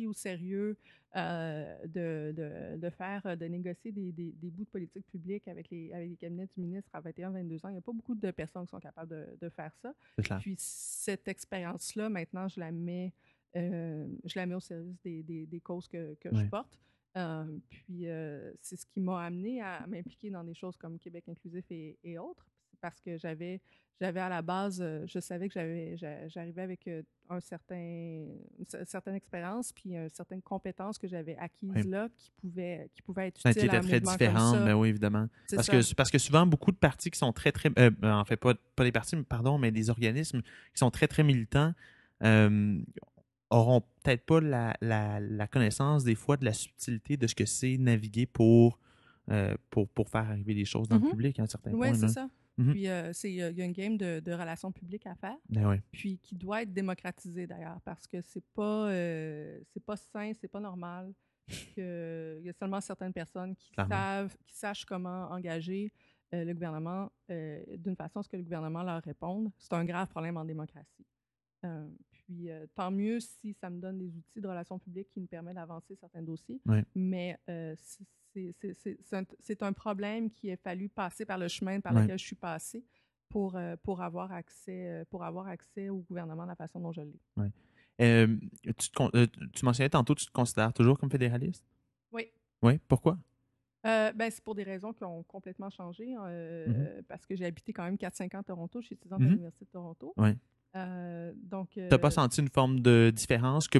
[0.00, 0.76] pris au sérieux,
[1.16, 5.68] euh, de, de, de faire, de négocier des, des, des bouts de politique publique avec
[5.70, 7.68] les, avec les cabinets du ministre à 21, 22 ans.
[7.68, 9.92] Il n'y a pas beaucoup de personnes qui sont capables de, de faire ça.
[10.40, 13.12] Puis cette expérience-là, maintenant, je la mets,
[13.56, 16.78] euh, je la mets au service des, des, des causes que, que je porte.
[17.16, 21.24] Euh, puis euh, c'est ce qui m'a amené à m'impliquer dans des choses comme Québec
[21.28, 22.46] inclusif et, et autres,
[22.80, 23.60] parce que j'avais,
[24.00, 27.76] j'avais à la base, euh, je savais que j'avais, j'a- j'arrivais avec euh, un certain,
[27.76, 33.02] une cer- certaine expérience puis une certaine compétence que j'avais acquise là qui pouvait, qui
[33.02, 34.64] pouvait être Ça utile était à un très mouvement comme différent, ça.
[34.64, 35.28] ben oui, évidemment.
[35.54, 35.72] Parce ça.
[35.72, 37.70] que, parce que souvent, beaucoup de partis qui sont très, très.
[37.78, 40.90] euh, ben, en fait, pas, pas des partis, mais pardon, mais des organismes qui sont
[40.90, 41.74] très, très militants
[42.22, 42.78] euh,
[43.50, 47.44] auront peut-être pas la, la, la connaissance, des fois, de la subtilité de ce que
[47.46, 48.78] c'est naviguer pour,
[49.30, 51.08] euh, pour, pour faire arriver les choses dans le Mhm.
[51.10, 51.94] public à un certain Oui, point.
[52.08, 52.28] c'est là.
[52.58, 52.72] Mhm.
[52.72, 55.36] Puis euh, c'est, il y a une game de, de relations publiques à faire.
[55.48, 60.32] Ben puis qui doit être démocratisé d'ailleurs parce que c'est pas euh, c'est pas sain,
[60.40, 61.14] c'est pas normal
[61.74, 63.94] que il y a seulement certaines personnes qui Clairement.
[63.94, 65.92] savent qui sachent comment engager
[66.34, 69.50] euh, le gouvernement d'une façon à ce que le gouvernement leur réponde.
[69.58, 71.06] C'est un grave problème en démocratie.
[72.12, 75.56] Puis tant mieux si ça me donne des outils de relations publiques qui me permettent
[75.56, 76.60] d'avancer certains dossiers.
[76.94, 77.38] Mais
[78.32, 82.02] c'est- un, problème qui a fallu passer par le chemin par Ouais.
[82.02, 82.84] lequel je suis passée
[83.28, 86.92] pour, euh, pour, avoir accès, euh, pour avoir accès au gouvernement de la façon dont
[86.92, 87.20] je l'ai.
[88.00, 88.36] Euh,
[88.78, 89.10] tu, te con-
[89.54, 91.64] tu mentionnais tantôt, tu te considères toujours comme fédéraliste?
[92.12, 92.26] Oui.
[92.62, 93.18] Oui, pourquoi?
[93.86, 96.74] Euh, ben, c'est pour des raisons qui ont complètement changé, euh, Mhm.
[96.76, 98.80] euh, parce que j'ai habité quand même 4-5 ans à Toronto.
[98.80, 100.14] Je suis étudiante à l'Université de Toronto.
[100.76, 103.78] Euh, donc, Tu n'as pas senti une forme de différence que.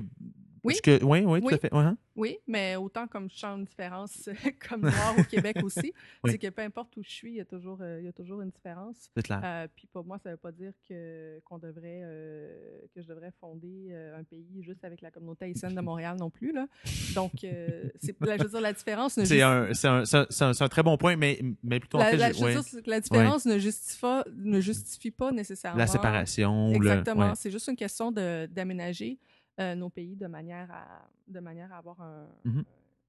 [0.65, 0.75] Oui.
[0.83, 1.55] que, oui, oui, tout Oui.
[1.55, 1.73] à fait.
[1.75, 1.85] Ouais?
[2.17, 4.29] Oui, mais autant comme je sens une différence
[4.69, 5.93] comme noir au Québec aussi,
[6.25, 6.33] Oui.
[6.33, 8.13] c'est que peu importe où je suis, il y a toujours, euh, il y a
[8.13, 9.11] toujours une différence.
[9.17, 9.41] C'est clair.
[9.43, 13.07] Euh, puis pour moi, ça ne veut pas dire que qu'on devrait euh, que je
[13.09, 16.67] devrais fonder un pays juste avec la communauté haïtienne de Montréal non plus là.
[17.15, 21.41] Donc c'est je veux dire la différence ne C'est un, c'est très bon point, mais,
[21.63, 23.47] mais plutôt en la, fait, la- je- je veux ouais, dire, c'est que la différence
[23.47, 26.71] ne justifie pas ne justifie pas nécessairement la séparation.
[26.71, 27.29] le- Exactement.
[27.31, 27.35] ouais.
[27.37, 29.19] C'est juste une question de- d'aménager
[29.59, 32.65] euh, nos pays de manière à de manière à avoir un, Mhm.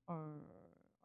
[0.07, 0.39] un,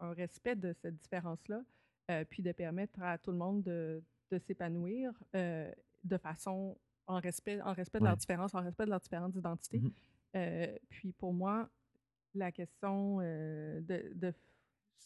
[0.01, 1.63] un respect de cette différence-là,
[2.11, 5.71] euh, puis de permettre à tout le monde de, de s'épanouir euh,
[6.05, 8.11] de façon en respect, en respect de Ouais.
[8.11, 9.81] leurs différences, en respect de leurs différentes identités.
[10.35, 11.69] Euh, puis pour moi,
[12.35, 13.81] la question de,
[14.15, 14.35] de,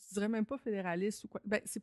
[0.09, 1.41] je dirais même pas fédéraliste ou quoi.
[1.45, 1.83] Ben, c'est,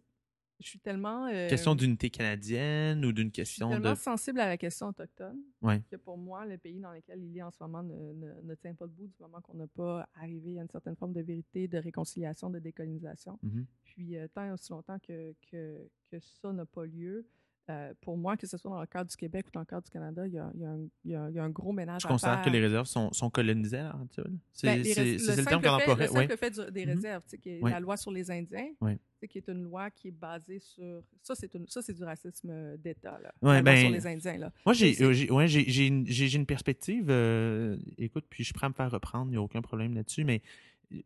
[0.60, 3.98] je suis tellement euh, Question d'unité canadienne ou d'une je suis question tellement de.
[3.98, 5.82] sensible à la question autochtone Ouais.
[5.90, 8.56] que pour moi, le pays dans lequel il est en ce moment ne, ne- ne
[8.56, 11.68] tient pas debout du moment qu'on n'a pas arrivé à une certaine forme de vérité,
[11.68, 13.38] de réconciliation, de décolonisation.
[13.44, 13.66] Mhm.
[13.84, 15.78] Puis, euh, tant et aussi longtemps que, que,
[16.12, 17.28] que ça n'a pas lieu,
[17.70, 19.84] euh, pour moi, que ce soit dans le cadre du Québec ou dans le cadre
[19.84, 21.44] du Canada, il y a, il y a un, il y a- il y a
[21.44, 22.46] un gros ménage Je à considère faire.
[22.46, 24.38] que les réserves sont, sont colonisées à l'heure actuelle.
[24.54, 26.06] C'est Ben, c'est le terme qu'on fait- emploierait.
[26.08, 26.28] Le Ouais.
[26.28, 26.92] simple fait du- des Mhm.
[26.96, 27.72] réserves, tu sais, qui est Ouais.
[27.72, 28.98] la loi sur les Indiens, Ouais.
[29.26, 31.02] Qui est une loi qui est basée sur...
[31.24, 33.34] Ça, c'est une- ça, c'est du racisme euh, d'État, là.
[33.42, 34.54] Ouais, la ben, sur les Indiens, là.
[34.66, 37.08] Moi, j'ai euh, j'ai- ouais, j'ai- une, perspective.
[37.10, 40.24] euh, écoute, puis je prêt à me faire reprendre, il n'y a aucun problème là-dessus,
[40.24, 40.42] mais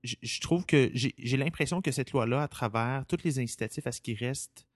[0.04, 3.92] je, je trouve que j'ai l'impression que cette loi-là, à travers tous les incitatifs à
[3.92, 4.68] ce qui reste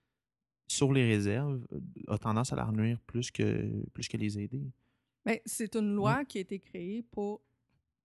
[0.68, 1.64] sur les réserves
[2.08, 4.62] a tendance à leur nuire plus que, plus que les aider.
[5.24, 7.40] Mais c'est une loi qui a été créée pour,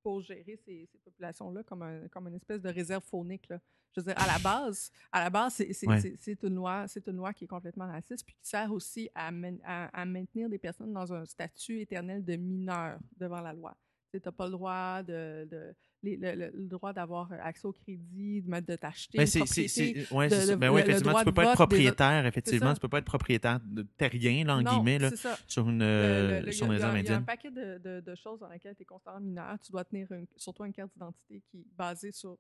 [0.03, 3.47] pour gérer ces, ces populations-là comme, un, comme une espèce de réserve faunique.
[3.49, 3.59] Là.
[3.95, 5.99] Je veux dire, à la base, à la base, c'est Ouais.
[6.43, 9.29] une loi, c'est une loi qui est complètement raciste, puis qui sert aussi à,
[9.63, 13.75] à, à maintenir des personnes dans un statut éternel de mineur devant la loi.
[14.13, 17.71] Tu n'as pas le droit de, de les- le, le- le droit d'avoir accès au
[17.73, 21.35] crédit, de, de t'acheter Ben, une c'est, ouais, le- Ben le effectivement, tu peux de
[21.35, 24.71] pas être des- propriétaire, effectivement, tu peux pas être propriétaire de terrien, là, en non,
[24.77, 25.37] guillemets, là, ça.
[25.47, 27.25] sur une, Le- euh, sur il une y a- réserve il y a un indienne.
[27.25, 29.57] paquet de, de- de choses dans lesquelles tu es constamment mineur.
[29.63, 32.37] Tu dois tenir une- surtout une carte d'identité qui est basée sur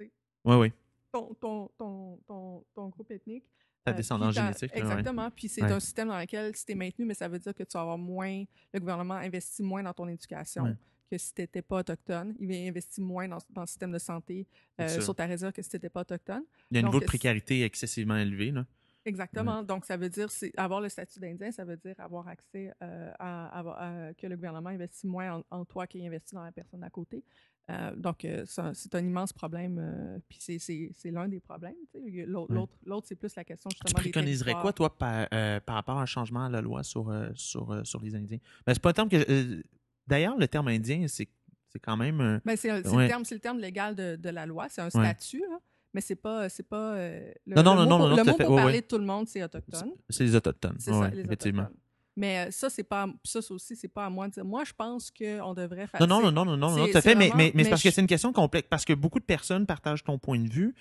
[0.00, 0.10] Oui,
[0.56, 0.72] oui.
[1.12, 3.44] ton, ton, ton, ton, groupe ethnique.
[3.84, 4.70] Ta Euh, descendance génétique.
[4.74, 4.90] là, ouais.
[4.90, 5.30] Exactement.
[5.30, 5.72] Puis c'est Ouais.
[5.72, 7.80] un système dans lequel, si tu es maintenu, mais ça veut dire que tu vas
[7.82, 8.44] avoir moins.
[8.72, 10.76] Le gouvernement investit moins dans ton éducation.
[11.08, 12.34] Que si tu n'étais pas autochtone.
[12.38, 14.46] Il investit moins dans, dans le système de santé
[14.80, 16.42] euh, sur ta réserve que si tu n'étais pas autochtone.
[16.70, 18.50] Il y a un donc, niveau de c'est- précarité excessivement élevé.
[18.50, 18.64] Là.
[19.04, 19.62] Exactement.
[19.62, 20.28] Donc, ça veut dire,
[20.58, 24.36] avoir le statut d'Indien, ça veut dire avoir accès euh, à, à- à- que le
[24.36, 27.24] gouvernement investit moins en, en toi qu'il investit dans la personne à côté.
[27.70, 28.44] Euh, donc, euh,
[28.74, 29.78] c'est un immense problème.
[29.78, 31.74] euh, puis c'est- l'un des problèmes.
[31.92, 32.54] tu L'autre,
[32.86, 33.00] Ouais.
[33.04, 36.02] c'est plus la question Tu justement des préconiserais quoi, toi, par, euh, par rapport à
[36.02, 38.38] un changement à la loi sur, euh, sur, euh, sur les Indiens?
[38.66, 39.62] Ben, c'est pas un terme que.
[40.08, 41.28] D'ailleurs, le terme indien, c'est
[41.70, 42.20] c'est quand même.
[42.20, 42.80] euh, Ben, c'est Ouais.
[42.82, 44.66] le, terme- c'est le terme légal de, de la loi.
[44.70, 45.58] C'est un statut, là,
[45.92, 46.48] mais c'est pas.
[46.48, 48.56] C'est pas euh, le, Non, non, le non, mot non, pour, non, le mot pour
[48.56, 48.80] parler ouais.
[48.80, 49.92] de tout le monde, c'est autochtone.
[50.08, 50.76] c'est les Autochtones.
[50.78, 51.62] C'est ça, les effectivement.
[51.64, 51.80] autochtones.
[52.16, 54.44] Mais euh, ça, c'est pas, ça aussi, c'est pas à moi de dire.
[54.44, 56.00] Moi, je pense qu'on devrait faire.
[56.00, 57.82] Non, non, non, non, non, non, tout à fait, mais, vraiment- mais, mais c'est parce
[57.82, 60.74] que c'est une question complexe, parce que beaucoup de personnes partagent ton point de vue,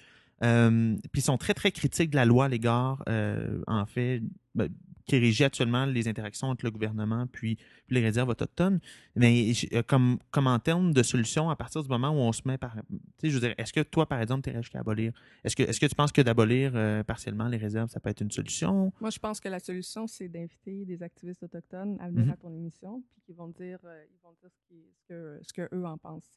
[0.43, 4.21] euh, puis sont très, très critiques de la loi à l'égard, euh, en fait,
[4.55, 4.69] ben,
[5.07, 8.79] qui régit actuellement les interactions entre le gouvernement puis, puis les réserves autochtones.
[9.15, 12.41] Mais euh, comme, comme en termes de solutions, à partir du moment où on se
[12.45, 12.75] met par...
[12.75, 15.13] Tu sais, je veux dire, est-ce que toi, par exemple, tu irais jusqu'à abolir?
[15.45, 18.21] Est-ce que, est-ce que tu penses que d'abolir euh, partiellement les réserves, ça peut être
[18.21, 18.91] une solution?
[18.99, 22.31] Moi, je pense que la solution, c'est d'inviter des activistes autochtones à venir Mhm.
[22.31, 25.39] à ton émission, puis qu'ils vont dire, euh, ils vont dire ce, qui- ce que,
[25.41, 26.29] ce que eux en pensent.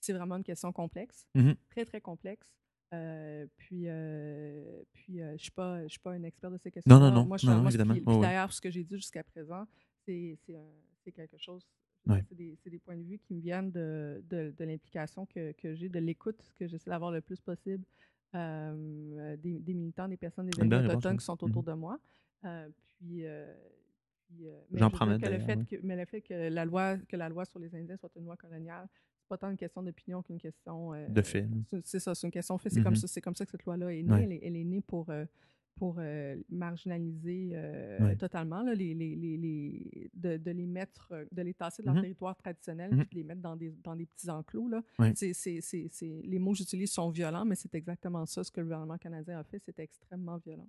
[0.00, 1.54] C'est vraiment une question complexe, Mhm.
[1.70, 2.52] très très complexe.
[2.92, 6.92] Euh, puis, euh, puis euh, je suis pas, pas une experte de ces questions.
[6.92, 7.94] Non, non, non, Moi, je, non, moi, évidemment.
[7.94, 8.20] puis ouais.
[8.20, 9.66] D'ailleurs, ce que j'ai dit jusqu'à présent,
[10.04, 11.64] c'est un- quelque chose.
[12.06, 12.24] Ouais.
[12.28, 12.36] C'est
[12.70, 15.98] des, points de vue qui me viennent de, de, de l'implication que, que j'ai, de
[15.98, 17.84] l'écoute que j'essaie d'avoir le plus possible
[18.34, 21.98] euh, des, des militants, des personnes, des amis autochtones qui sont autour de moi.
[22.44, 22.68] Euh,
[22.98, 23.24] puis,
[24.26, 25.64] puis, mais je que le fait ouais.
[25.64, 28.24] que, mais le fait que la loi que la loi sur les Indiens soit une
[28.24, 28.88] loi coloniale,
[29.26, 31.46] pas tant une question d'opinion qu'une question euh, De fait,
[31.84, 32.70] c'est- ça, c'est une question de fait.
[32.70, 32.96] C'est comme Mhm.
[32.96, 34.12] ça, c'est comme ça que cette loi-là est née.
[34.12, 34.22] Ouais.
[34.24, 35.24] Elle, est, elle est née pour euh,
[35.78, 38.16] pour euh, marginaliser euh, Ouais.
[38.16, 41.96] totalement là, les, les, les, les- de, de les mettre, de les tasser de leur
[41.96, 42.00] Mhm.
[42.02, 43.04] territoire traditionnel, Mhm.
[43.04, 44.68] puis de les mettre dans des, dans des petits enclos.
[44.68, 44.82] Là.
[44.98, 45.12] Ouais.
[45.14, 48.60] C'est, c'est, c'est- les mots que j'utilise sont violents, mais c'est exactement ça ce que
[48.60, 49.58] le gouvernement canadien a fait.
[49.58, 50.68] C'est extrêmement violent.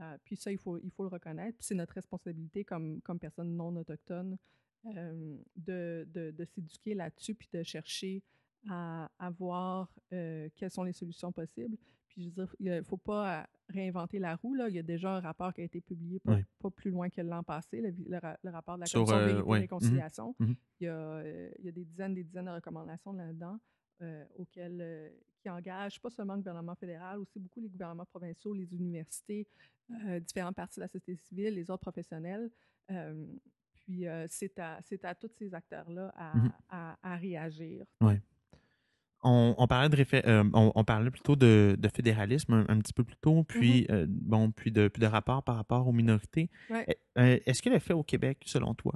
[0.00, 1.56] Euh, puis ça, il faut, il faut le reconnaître.
[1.58, 4.36] Puis c'est notre responsabilité comme, comme personne non autochtone
[4.86, 8.22] euh, de, de, de s'éduquer là-dessus, puis de chercher
[8.68, 11.76] à, à voir euh, quelles sont les solutions possibles.
[12.08, 14.54] Puis je veux dire, il ne faut pas euh, réinventer la roue.
[14.54, 14.68] Là.
[14.68, 17.42] Il y a déjà un rapport qui a été publié pas, plus loin que l'an
[17.44, 19.58] passé, le, le ra- le rapport de la Sur, Commission euh, Vérité ouais.
[19.58, 20.34] et Réconciliation.
[20.40, 20.56] Mhm.
[20.80, 23.58] Il, y a, euh, il y a des dizaines des dizaines de recommandations là-dedans
[24.02, 25.08] euh, auxquelles, euh,
[25.40, 29.46] qui engagent pas seulement le gouvernement fédéral, aussi beaucoup les gouvernements provinciaux, les universités,
[30.06, 32.50] euh, différentes parties de la société civile, les autres professionnels.
[32.90, 33.24] Euh,
[33.90, 36.32] puis euh, c'est à, tous ces acteurs-là à,
[36.70, 37.84] à- à réagir.
[39.22, 42.78] on, on parlait de réfé- euh, on, on parlait plutôt de, de fédéralisme un, un
[42.78, 43.92] petit peu plus tôt, puis Mm-hmm.
[43.92, 46.48] euh, bon, puis de, puis de rapport par rapport aux minorités.
[46.70, 46.86] Ouais.
[47.18, 48.94] Euh, Est-ce que le fait au Québec, selon toi,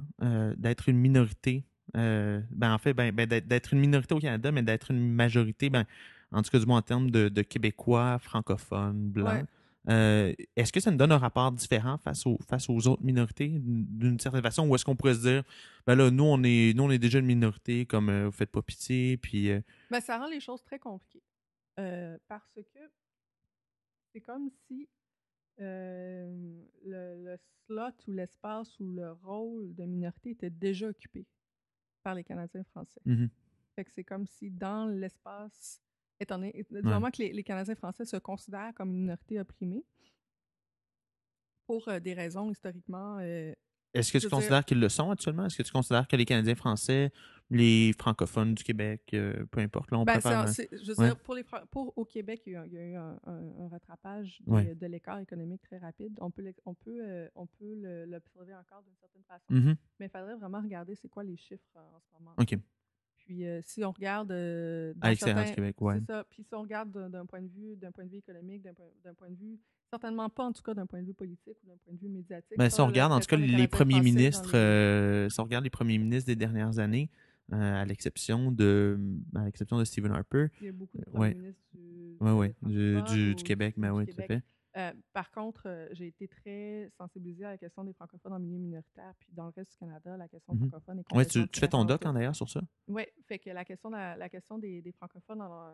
[0.57, 4.63] d'être une minorité, ben en fait, ben, ben, d'être d'être une minorité au Canada, mais
[4.63, 5.85] d'être une majorité, ben,
[6.31, 9.45] en tout cas du moins en termes de, de Québécois, francophones, blancs, Ouais.
[9.89, 13.49] Euh, est-ce que ça nous donne un rapport différent face aux, face aux autres minorités
[13.59, 15.43] d'une certaine façon, ou est-ce qu'on pourrait se dire,
[15.85, 18.51] ben là, nous, on est, nous, on est déjà une minorité, comme euh, vous faites
[18.51, 19.61] pas pitié, puis euh,
[19.91, 21.23] Ben, ça rend les choses très compliquées.
[21.79, 22.79] Euh, parce que
[24.11, 24.87] c'est comme si
[25.57, 31.25] le, le slot ou l'espace ou le rôle de minorité était déjà occupé
[32.03, 33.01] par les Canadiens français.
[33.05, 33.29] mhm.
[33.75, 35.81] Fait que c'est comme si dans l'espace,
[36.19, 36.81] étant donné, du Ouais.
[36.81, 39.83] moment que les, les Canadiens français se considèrent comme une minorité opprimée,
[41.67, 43.53] pour euh, des raisons historiquement euh,
[43.93, 45.45] Est-ce que tu dire- considères qu'ils le sont actuellement?
[45.45, 47.11] Est-ce que tu considères que les Canadiens français,
[47.49, 50.47] les francophones du Québec, euh, peu importe, là, on Ben, préfère...
[50.49, 51.05] c'est- je veux ouais.
[51.07, 52.95] dire, pour, les, pour au Québec, il y a, eu un- il y a eu
[52.95, 54.75] un, un- un rattrapage de, Ouais.
[54.75, 56.17] de l'écart économique très rapide.
[56.21, 59.45] On peut, on peut, on peut l'observer encore d'une certaine façon.
[59.53, 59.75] Mhm.
[59.99, 62.33] Mais il faudrait vraiment regarder c'est quoi les chiffres en ce moment.
[62.37, 62.55] OK.
[63.25, 65.99] Puis euh, si on regarde euh, dans À l'extérieur du certains- Québec, ouais.
[65.99, 66.23] C'est ça.
[66.29, 69.29] Puis si on regarde d'un point de vue, d'un point de vue économique, d'un point,
[69.29, 69.59] de vue,
[69.89, 72.09] certainement pas, en tout cas, d'un point de vue politique ou d'un point de vue
[72.09, 72.57] médiatique.
[72.57, 75.63] Ben, si on regarde, en tout cas, les premiers ministres, les- euh, si on regarde
[75.63, 77.09] les premiers ministres des dernières années,
[77.53, 78.99] euh, à l'exception de,
[79.35, 81.31] à l'exception de Stephen Harper, Il y a beaucoup de euh, ouais.
[81.31, 84.43] premiers ministres du, ouais, ouais, du, du, Québec, ben du oui, tout à fait.
[84.77, 88.57] Euh, par contre, euh, j'ai été très sensibilisée à la question des francophones en milieu
[88.59, 90.69] minoritaire, puis dans le reste du Canada, la question Mhm.
[90.69, 92.61] francophone est Ouais, complètement tu, tu fais ton doc, hein, d'ailleurs, sur ça?
[92.89, 95.71] Oui, fait que la question, la, la question des, des francophones, euh,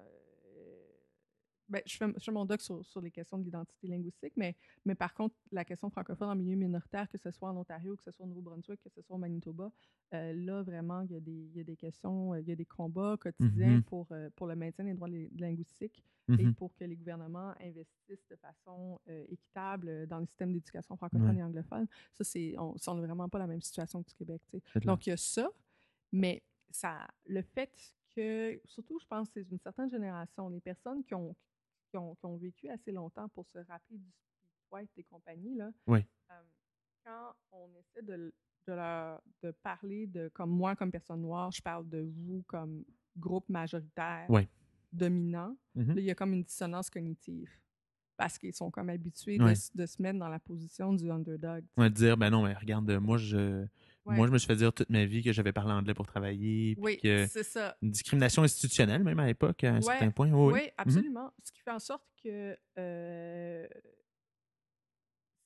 [1.71, 4.55] ben, je, fais, je fais mon doc sur, sur les questions de l'identité linguistique, mais,
[4.85, 8.03] mais par contre, la question francophone en milieu minoritaire, que ce soit en Ontario, que
[8.03, 9.71] ce soit au Nouveau-Brunswick, que ce soit au Manitoba,
[10.13, 12.51] euh, là, vraiment, il y, a des, il y a des questions, euh, il y
[12.51, 13.83] a des combats quotidiens Mhm.
[13.83, 16.53] pour, euh, pour le maintien des droits li- linguistiques et Mhm.
[16.55, 21.37] pour que les gouvernements investissent de façon euh, équitable dans le système d'éducation francophone Ouais.
[21.37, 21.87] et anglophone.
[22.13, 24.41] Ça, c'est, on n'est vraiment pas la même situation que du Québec.
[24.85, 25.49] Donc, il y a ça,
[26.11, 27.71] mais ça, le fait
[28.15, 31.33] que, surtout, je pense, c'est une certaine génération, les personnes qui ont,
[31.91, 34.09] qui ont, qui ont vécu assez longtemps pour se rappeler du
[34.71, 35.99] White et compagnie, là, Oui.
[36.31, 36.33] euh,
[37.03, 38.33] quand on essaie de,
[38.67, 42.85] de, leur, de parler de, comme moi, comme personne noire, je parle de vous comme
[43.17, 44.27] groupe majoritaire
[44.93, 45.95] dominant, Mhm.
[45.95, 47.49] là, il y a comme une dissonance cognitive.
[48.17, 51.65] Parce qu'ils sont comme habitués de de, se mettre dans la position du underdog.
[51.75, 53.65] On va dire, ben non, mais regarde, moi, je,
[54.05, 54.15] Ouais.
[54.15, 56.75] moi, je me suis fait dire toute ma vie que j'avais parlé anglais pour travailler,
[56.79, 57.77] Oui, c'est ça.
[57.83, 60.31] une discrimination institutionnelle, même à l'époque, à un Ouais, certain point.
[60.31, 60.69] Oui, Oui, oui.
[60.77, 61.31] absolument.
[61.43, 63.67] Ce qui fait en sorte que euh,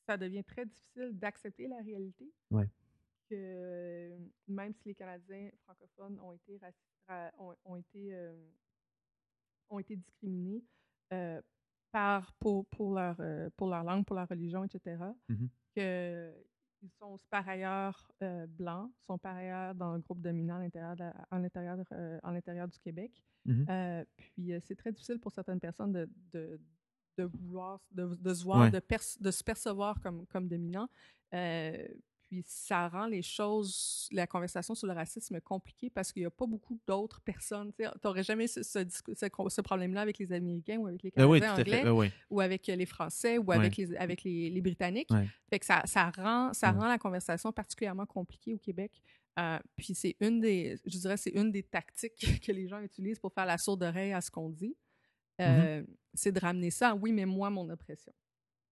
[0.07, 2.31] ça devient très difficile d'accepter la réalité.
[2.51, 2.69] Ouais.
[3.29, 6.59] Que euh, même si les Canadiens francophones ont été,
[7.39, 8.33] ont, ont été, euh,
[9.69, 10.63] ont été discriminés
[11.11, 11.41] euh,
[11.91, 13.19] par, pour, pour, leur,
[13.57, 14.97] pour leur langue, pour leur religion, etc.,
[15.29, 15.49] Mhm.
[15.75, 16.33] que
[16.85, 20.95] ils sont par ailleurs euh, blancs, sont par ailleurs dans un groupe dominant à l'intérieur,
[21.31, 21.37] à
[21.91, 23.11] euh, à l'intérieur du Québec.
[23.45, 23.65] Mhm.
[23.69, 26.59] Euh, puis euh, c'est très difficile pour certaines personnes de, de,
[27.17, 28.71] de vouloir, de, de se voir, Ouais.
[28.71, 28.81] de,
[29.19, 30.87] de se percevoir comme, comme dominant.
[32.27, 36.31] Puis ça rend les choses, la conversation sur le racisme compliquée parce qu'il n'y a
[36.31, 37.71] pas beaucoup d'autres personnes.
[37.77, 41.11] Tu n'aurais jamais ce, ce, discu- ce, ce problème-là avec les Américains ou avec les
[41.11, 41.71] Ben oui, Canadiens fait.
[41.71, 42.11] anglais ben oui.
[42.31, 45.11] ou avec euh, les Français ou avec, les, avec les, les Britanniques.
[45.49, 48.91] Fait que ça, ça, rend, ça rend la conversation particulièrement compliquée au Québec.
[49.37, 53.19] Euh, puis c'est une des, je dirais, c'est une des tactiques que les gens utilisent
[53.19, 54.75] pour faire la sourde oreille à ce qu'on dit.
[55.41, 58.13] Euh, C'est de ramener ça, à, oui, mais moi, mon oppression.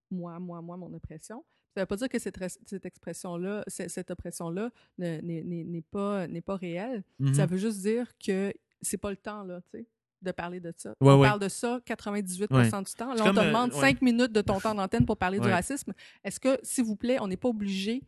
[0.10, 1.44] Moi, moi, moi, mon oppression.
[1.74, 4.70] Ça ne veut pas dire que cette, res- cette expression-là, ce- cette oppression-là
[5.00, 7.04] ne- n'est pas, réelle.
[7.34, 9.88] Ça veut juste dire que c'est pas le temps, là, tu sais,
[10.24, 10.90] de parler de ça.
[11.02, 11.28] Ouais, on ouais.
[11.28, 12.64] parle de ça 98 Ouais.
[12.64, 13.14] du temps.
[13.14, 13.80] Là, on te euh, demande ouais.
[13.80, 15.94] 5 minutes de ton temps d'antenne pour parler du racisme.
[16.24, 18.02] Est-ce que, s'il vous plaît, on n'est pas obligé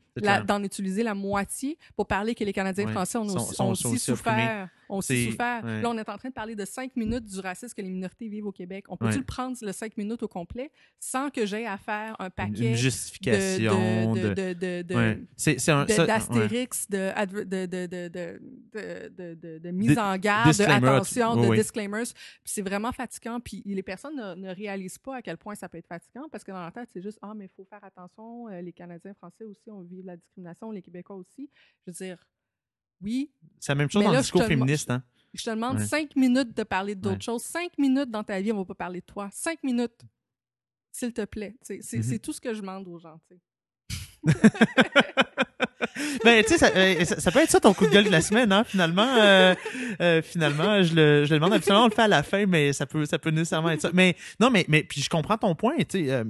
[0.47, 3.89] d'en utiliser la moitié pour parler que les Canadiens français ont aussi, sont- ont sont
[3.91, 4.69] aussi souffert.
[4.87, 5.65] Ont aussi C'est- souffert.
[5.65, 8.27] Là, on est en train de parler de 5 minutes du racisme que les minorités
[8.29, 8.85] vivent au Québec.
[8.87, 12.29] On peut-tu le prendre, le 5 minutes au complet, sans que j'aie à faire un
[12.29, 14.13] paquet Une justification.
[14.13, 18.41] de, d'astérix, de, de, de, de,
[18.75, 21.57] de, de, de, mise en garde, de disclaimer, attention, oui, de oui.
[21.57, 22.05] disclaimers.
[22.43, 23.39] C'est vraiment fatigant.
[23.39, 26.43] Puis les personnes ne, ne réalisent pas à quel point ça peut être fatigant parce
[26.43, 28.47] que dans leur tête, c'est juste Ah, mais il faut faire attention.
[28.49, 31.49] euh, Les Canadiens français aussi, on vit la discrimination, les Québécois aussi.
[31.85, 32.17] Je veux dire,
[33.01, 34.89] oui, C'est la même chose dans là, le discours féministe.
[34.89, 35.03] Hein?
[35.33, 35.85] je te demande Ouais.
[35.85, 37.21] cinq minutes de parler d'autres Ouais.
[37.21, 37.43] choses.
[37.43, 39.27] Cinq minutes dans ta vie, on va pas parler de toi.
[39.33, 40.01] Cinq minutes,
[40.91, 41.55] s'il te plaît.
[41.61, 43.19] C'est c'est tout ce que je demande aux gens.
[46.23, 48.21] Ben, tu sais, ça, euh, ça, peut être ça ton coup de gueule de la
[48.21, 49.07] semaine, hein, finalement.
[49.17, 49.53] Euh,
[50.01, 52.73] euh, finalement, je le, je le demande habituellement, on le fait à la fin, mais
[52.73, 53.91] ça peut, ça peut nécessairement être ça.
[53.93, 56.11] Mais non, mais, mais puis je comprends ton point, tu sais.
[56.11, 56.23] euh,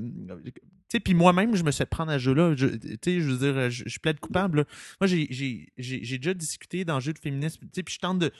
[1.03, 2.53] puis moi-même, je me suis fait prendre à jeu-là.
[2.55, 4.59] Je- Tu sais, je veux dire, je, je plaide coupable.
[4.59, 4.63] là.
[5.01, 7.61] Moi, j'ai, déjà discuté jeu de féminisme.
[7.65, 8.31] Tu sais, puis je tente de.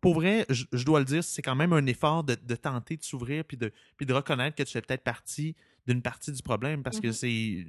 [0.00, 2.96] Pour vrai, je, je dois le dire, c'est quand même un effort de, de tenter
[2.96, 5.56] de s'ouvrir puis de, puis de reconnaître que tu fais peut-être partie
[5.88, 7.12] d'une partie du problème parce que Mhm.
[7.12, 7.66] c'est,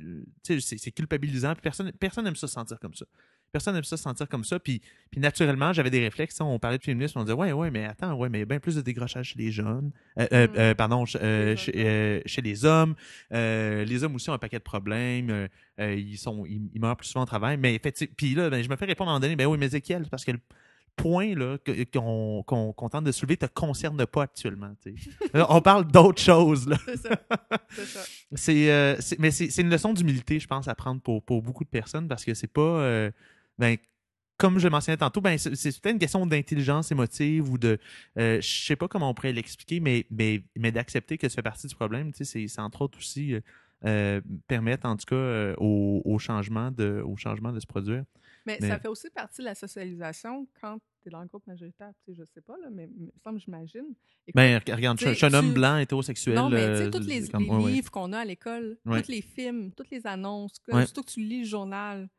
[0.54, 1.54] euh, c'est, c'est culpabilisant.
[1.54, 3.06] Puis personne, personne n'aime ça se sentir comme ça.
[3.52, 4.60] Personne n'aime ça se sentir comme ça.
[4.60, 6.40] Puis, puis naturellement, j'avais des réflexes.
[6.40, 8.46] On parlait de féminisme, on disait ouais, ouais, mais attends, ouais, mais il y a
[8.46, 9.92] bien plus de décrochage chez les jeunes.
[10.20, 10.52] Euh, euh, Mm.
[10.58, 12.94] euh, pardon, euh, chez, euh, chez les hommes.
[13.32, 15.48] Les hommes aussi ont un paquet de problèmes.
[15.80, 17.58] Ils sont, ils, ils meurent plus souvent au travail.
[17.58, 19.58] Mais fait, puis là, ben, je me fais répondre à un moment donné, ben oui,
[19.58, 20.32] mais Ézéchiel, parce que
[21.00, 21.84] le point là que-
[22.44, 24.72] qu'on tente de soulever te concerne pas actuellement.
[25.34, 26.78] Là, on parle d'autres choses là.
[26.86, 27.10] C'est ça.
[27.86, 28.00] Ça.
[28.50, 32.08] Euh, mais c'est, une leçon d'humilité, je pense, à prendre pour, pour beaucoup de personnes
[32.08, 32.62] parce que c'est pas.
[32.62, 33.12] euh,
[33.58, 33.78] ben,
[34.38, 37.80] comme je mentionnais tantôt, ben, c'est, peut-être une question d'intelligence émotive ou de.
[38.18, 41.42] Euh, je sais pas comment on pourrait l'expliquer, mais, mais, mais d'accepter que tu fais
[41.42, 42.12] partie du problème.
[42.14, 43.36] C'est, entre autres aussi.
[43.86, 48.04] euh, permettent en tout cas au, changement de, au changement de se produire.
[48.46, 51.92] Mais, ça fait aussi partie de la socialisation quand tu es dans le groupe majoritaire.
[52.06, 53.96] Tu sais, je sais pas, là, mais il me semble, j'imagine.
[54.34, 56.36] Ben, regarde, je suis un homme blanc hétérosexuel.
[56.36, 57.22] Non, mais tu sais, tous les,
[57.72, 61.42] livres qu'on a à l'école, tous les films, toutes les annonces, surtout que tu lis
[61.42, 62.10] le journal,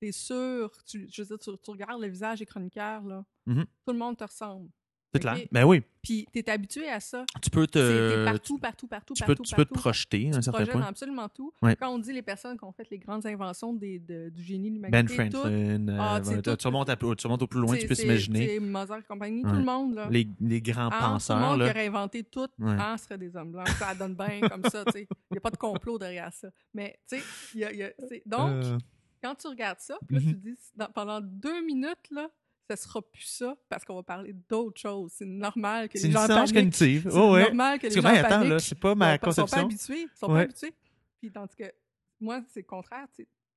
[0.00, 3.64] t'es sûr, tu, je veux dire, tu, regardes le visage des chroniqueurs, là, mm-hmm.
[3.64, 4.70] tout le monde te ressemble.
[5.12, 5.38] C'est clair.
[5.50, 5.82] Ben oui.
[6.02, 7.24] Puis tu es habitué à ça.
[7.42, 8.24] Tu peux te.
[8.24, 9.42] partout, partout, partout, tu partout.
[9.42, 10.82] Peux, tu peux te projeter à un certain point.
[10.82, 11.52] absolument tout.
[11.62, 14.70] Quand on dit les personnes qui ont fait les grandes inventions des, de, du génie
[14.70, 15.16] de l'humanité.
[15.16, 15.88] Ben Franklin.
[15.88, 18.60] Euh, ah, tu, remontes tu, remontes au plus loin, tu peux s'imaginer.
[18.60, 19.94] Mozart et compagnie, tout le monde.
[19.94, 20.08] Là.
[20.10, 21.36] Les, les grands ah, penseurs.
[21.36, 21.64] Tout le monde là.
[21.66, 23.68] qui aurait inventé tout ah, serait des hommes blancs.
[23.68, 24.84] Ça donne bien comme ça.
[24.94, 26.48] Il n'y a pas de complot derrière ça.
[26.72, 27.90] Mais, tu sais, y a, y a,
[28.26, 28.64] donc.
[28.64, 28.78] Euh.
[29.22, 30.40] Quand tu regardes ça, puis là, tu mm-hmm.
[30.40, 30.56] dis,
[30.94, 32.30] pendant deux minutes, là,
[32.76, 35.12] ça sera plus ça parce qu'on va parler d'autres choses.
[35.12, 36.54] C'est normal que les gens paniquent.
[36.54, 37.08] cognitive.
[37.10, 38.24] C'est oh, normal que les gens paniquent.
[38.24, 39.68] attends, là, c'est pas ma conception.
[39.68, 40.02] Ils sont pas habitués.
[40.02, 40.74] Ils sont pas habitués.
[41.18, 41.72] Puis tandis que
[42.20, 43.06] moi, c'est le contraire.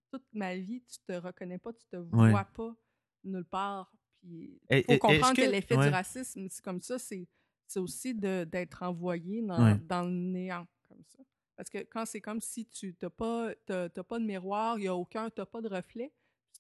[0.09, 2.76] Toute ma vie, tu te reconnais pas, tu te vois pas
[3.24, 3.91] nulle part.
[4.20, 7.28] Puis il faut comprendre que, l'effet du racisme, c'est comme ça, c'est
[7.76, 11.20] aussi d'être envoyé dans, dans le néant comme ça.
[11.55, 14.95] Parce que quand c'est comme si tu n'as pas, pas de miroir, il n'y a
[14.95, 16.11] aucun, tu n'as pas de reflet,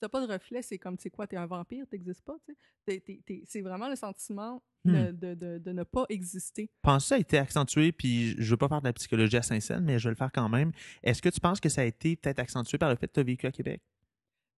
[0.03, 1.95] tu n'as pas de reflet, c'est comme, tu sais quoi, tu es un vampire, tu
[1.95, 2.35] n'existes pas.
[2.85, 5.11] c'est vraiment le sentiment hmm.
[5.11, 6.69] de, ne pas exister.
[6.81, 9.37] Pense que ça a été accentué, puis je ne veux pas faire de la psychologie
[9.37, 10.71] à Saint-Saëns, mais je vais le faire quand même.
[11.03, 13.19] Est-ce que tu penses que ça a été peut-être accentué par le fait que tu
[13.21, 13.81] as vécu à Québec?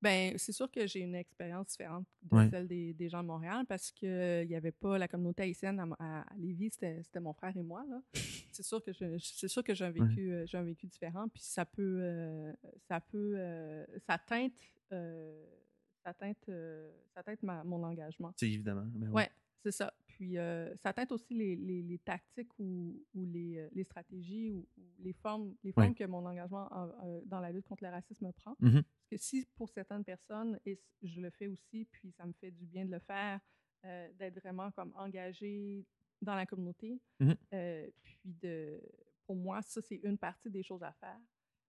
[0.01, 3.65] Ben, c'est sûr que j'ai une expérience différente de celle des, des, gens de Montréal
[3.67, 7.63] parce qu'il n'y avait pas la communauté haïtienne à, à, Lévis, c'était mon frère et
[7.63, 7.83] moi.
[8.51, 11.41] c'est sûr que c'est sûr que j'ai un vécu euh, j'ai un vécu différent puis
[11.41, 12.53] ça peut euh,
[12.87, 14.53] ça peut euh, ça teinte
[14.89, 16.49] ça teinte
[17.13, 18.33] ça teinte mon engagement.
[18.35, 18.85] C'est évidemment.
[18.93, 19.29] Mais ouais.
[19.63, 19.93] c'est ça.
[20.07, 20.35] Puis
[20.83, 24.65] ça teinte aussi les, les, les tactiques ou, ou les, les, stratégies ou,
[24.99, 26.69] les formes les formes que mon engagement
[27.25, 28.55] dans la lutte contre le racisme prend.
[28.61, 32.51] Mm-hmm que si pour certaines personnes, et je le fais aussi, puis ça me fait
[32.51, 33.39] du bien de le faire,
[33.85, 35.85] euh, d'être vraiment comme engagé
[36.21, 38.81] dans la communauté, mmh euh, puis de,
[39.25, 41.19] pour moi, ça, c'est une partie des choses à faire.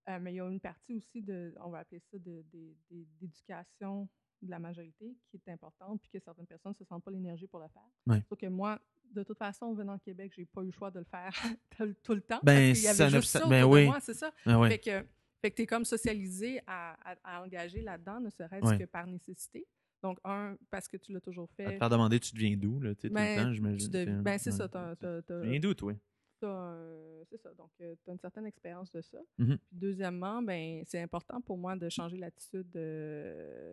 [0.08, 4.08] Euh, mais il y a une partie aussi de, on va appeler ça, d'éducation
[4.42, 7.48] de, la majorité qui est importante, puis que certaines personnes ne se sentent pas l'énergie
[7.48, 8.22] pour le faire.
[8.28, 8.78] Sauf que moi,
[9.12, 11.32] de toute façon, venant de Québec, j'ai pas eu le choix de le faire
[12.04, 12.40] tout le temps.
[12.42, 13.88] Ben, parce y avait juste ça, ben oui.
[14.00, 14.32] c'est ça.
[14.44, 15.04] Ben fait que,
[15.42, 19.66] fait que tu es comme socialisé à, à, engager là-dedans, ne serait-ce que par nécessité.
[20.02, 21.64] Donc, un, parce que tu l'as toujours fait.
[21.64, 24.22] À te faire demander, tu deviens d'où, là, tu sais, tout le ben, temps, j'imagine.
[24.22, 24.68] Ben, c'est ça.
[24.68, 25.94] Tu viens d'où, toi?
[26.40, 27.52] C'est ça.
[27.54, 29.18] Donc, euh, tu as une certaine expérience de ça.
[29.38, 29.58] Mm-hmm.
[29.58, 32.72] Puis, deuxièmement, ben, c'est important pour moi de changer l'attitude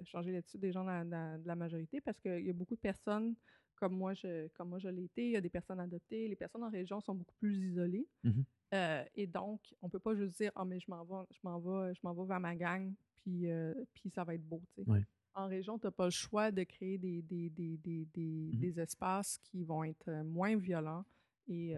[0.05, 3.35] changer l'attitude des gens de la majorité parce qu'il y a beaucoup de personnes
[3.83, 6.35] comme moi je comme moi je l'ai été, il y a des personnes adoptées, les
[6.37, 8.07] personnes en région sont beaucoup plus isolées.
[8.23, 8.43] Mm-hmm.
[8.75, 11.59] Euh, et donc, on peut pas juste dire ah mais je m'en vais, je m'en
[11.59, 12.93] vais, je m'en vais vers ma gang,
[13.23, 15.05] puis euh, puis ça va être beau, tu sais.
[15.35, 18.59] En région, tu n'as pas le choix de créer des, des, des, des, des, mm-hmm.
[18.59, 21.03] des espaces qui vont être euh, moins violents
[21.47, 21.75] et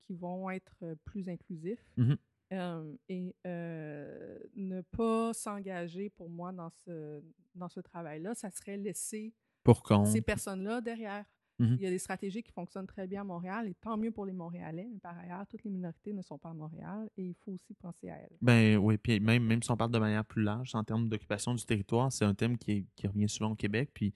[0.00, 1.84] qui vont être plus inclusifs.
[1.98, 2.96] Mm-hmm.
[3.08, 3.34] et
[4.56, 7.22] ne pas s'engager pour moi dans ce,
[7.54, 11.24] dans ce travail-là, ça serait laisser pour ces personnes-là derrière.
[11.60, 11.76] Mhm.
[11.78, 14.24] Il y a des stratégies qui fonctionnent très bien à Montréal et tant mieux pour
[14.24, 17.34] les Montréalais, mais par ailleurs, toutes les minorités ne sont pas à Montréal et il
[17.34, 18.36] faut aussi penser à elles.
[18.40, 21.54] Ben oui, puis même, même si on parle de manière plus large en termes d'occupation
[21.54, 24.14] du territoire, c'est un thème qui, qui, revient souvent au Québec, puis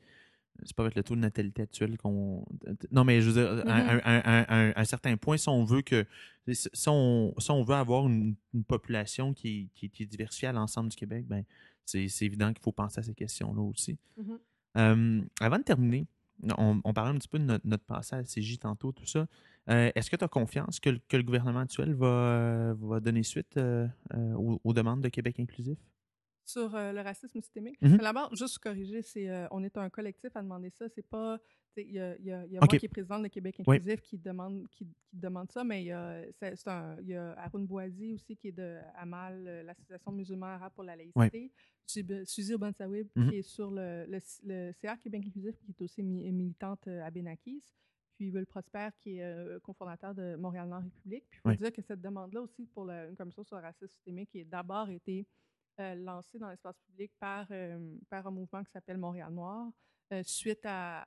[0.63, 2.45] c'est pas avec le taux de natalité actuel qu'on.
[2.91, 6.07] Non, mais je veux dire, à, un, certain point, si on veut que.
[6.53, 8.37] Si on, si on veut avoir une,
[8.69, 11.45] population qui, qui, est diversifiée à l'ensemble du Québec, ben
[11.85, 13.99] c'est évident qu'il faut penser à ces questions-là aussi.
[14.19, 14.39] Mm-hmm.
[14.77, 16.07] Euh, avant de terminer,
[16.59, 19.27] on, parlait un petit peu de notre, passé à la CJ tantôt, tout ça.
[19.71, 23.87] Euh, est-ce que tu as confiance que, le gouvernement actuel va, va donner suite euh,
[24.37, 25.79] aux, demandes de Québec inclusif?
[26.45, 27.79] Sur le racisme systémique.
[27.81, 30.89] D'abord, juste corriger, c'est on est un collectif à demander ça.
[30.89, 31.39] C'est pas
[31.83, 34.19] il y a, y a, y a moi qui est président de Québec Inclusif qui,
[34.19, 36.23] demande, qui, demande ça, mais il y a,
[36.67, 37.51] un, y a
[38.15, 41.51] aussi qui est de AMAL, l'Association musulmane arabe pour la laïcité.
[41.87, 43.29] Suzy Bonsawib mm-hmm.
[43.29, 47.63] qui est sur le, le, CA Québec Inclusif qui est aussi militante à Benakis.
[48.17, 51.25] Puis Will Prosper qui est euh, cofondateur de Montréal-Nord République.
[51.29, 54.31] Puis il faut dire que cette demande-là aussi pour une commission sur le racisme systémique
[54.31, 55.27] qui a d'abord été
[55.81, 59.73] euh, lancée dans l'espace public par, euh, par un mouvement qui s'appelle Montréal Noir.
[60.13, 61.05] Euh, suite à,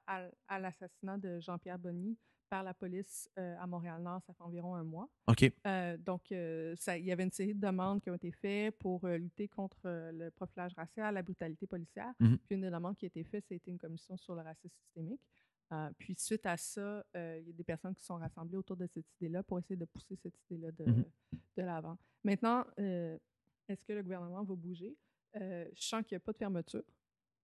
[0.50, 2.18] l'assassinat de Jean-Pierre Bonny
[2.50, 5.10] par la police à Montréal-Nord, ça fait environ un mois.
[5.28, 5.52] OK.
[6.00, 9.82] Donc, il y avait une série de demandes qui ont été faites pour lutter contre
[9.84, 12.14] le profilage racial, la brutalité policière.
[12.22, 12.38] Mm-hmm.
[12.38, 15.20] Puis une des demandes qui a été faite, c'était une commission sur le racisme systémique.
[15.98, 19.06] Puis suite à ça, il y a des personnes qui sont rassemblées autour de cette
[19.20, 21.06] idée-là pour essayer de pousser cette idée-là de, Mhm.
[21.58, 21.98] de l'avant.
[22.24, 22.66] Maintenant,
[23.68, 24.96] est-ce que le gouvernement va bouger?
[25.36, 26.84] Euh, je sens qu'il n'y a pas de fermeture.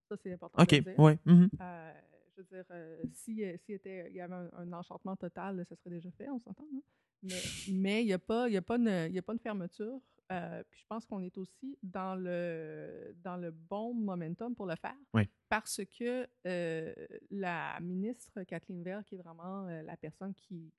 [0.08, 1.18] Ça, c'est important OK, ouais.
[1.24, 1.48] mhm.
[1.60, 1.92] Euh,
[2.36, 5.64] je veux dire, euh, si, euh, si était, il y avait un, un enchantement total,
[5.68, 6.66] ça serait déjà fait, on s'entend.
[6.74, 6.82] hein?
[7.22, 7.30] Mais
[7.72, 9.40] mais il n'y a, pas- il y a, pas une- il y a pas de
[9.40, 10.00] fermeture.
[10.32, 14.74] Euh, puis je pense qu'on est aussi dans le, dans le bon momentum pour le
[14.76, 14.96] faire.
[15.12, 15.28] Oui.
[15.50, 16.94] Parce que euh,
[17.30, 20.72] la ministre Kathleen Vert, qui est vraiment euh, la personne qui,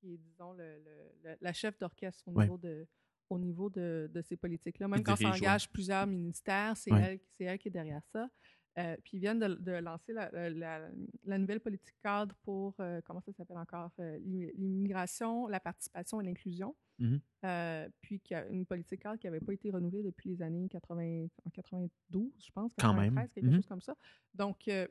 [0.00, 0.78] qui est, disons, le,
[1.24, 2.44] le- la chef d'orchestre au Oui.
[2.44, 2.86] niveau de
[3.30, 4.88] au niveau de, de ces politiques-là.
[4.88, 5.46] Même quand ça dirige, ouais.
[5.48, 7.20] engage plusieurs ministères, c'est Ouais.
[7.38, 8.28] elle, elle qui est derrière ça.
[8.78, 10.88] Euh, puis ils viennent de, de lancer la, la-
[11.24, 16.20] la- nouvelle politique cadre pour, euh, comment ça s'appelle encore, euh, l'i- l'immigration, la participation
[16.20, 16.76] et l'inclusion.
[17.00, 17.20] Mhm.
[17.46, 20.42] Euh, puis qu'il y a une politique cadre qui n'avait pas été renouvelée depuis les
[20.42, 23.14] années 80, en 92, je pense, Quand même.
[23.14, 23.54] 93, quelque Mhm.
[23.56, 23.96] chose comme ça.
[24.34, 24.86] Donc, euh,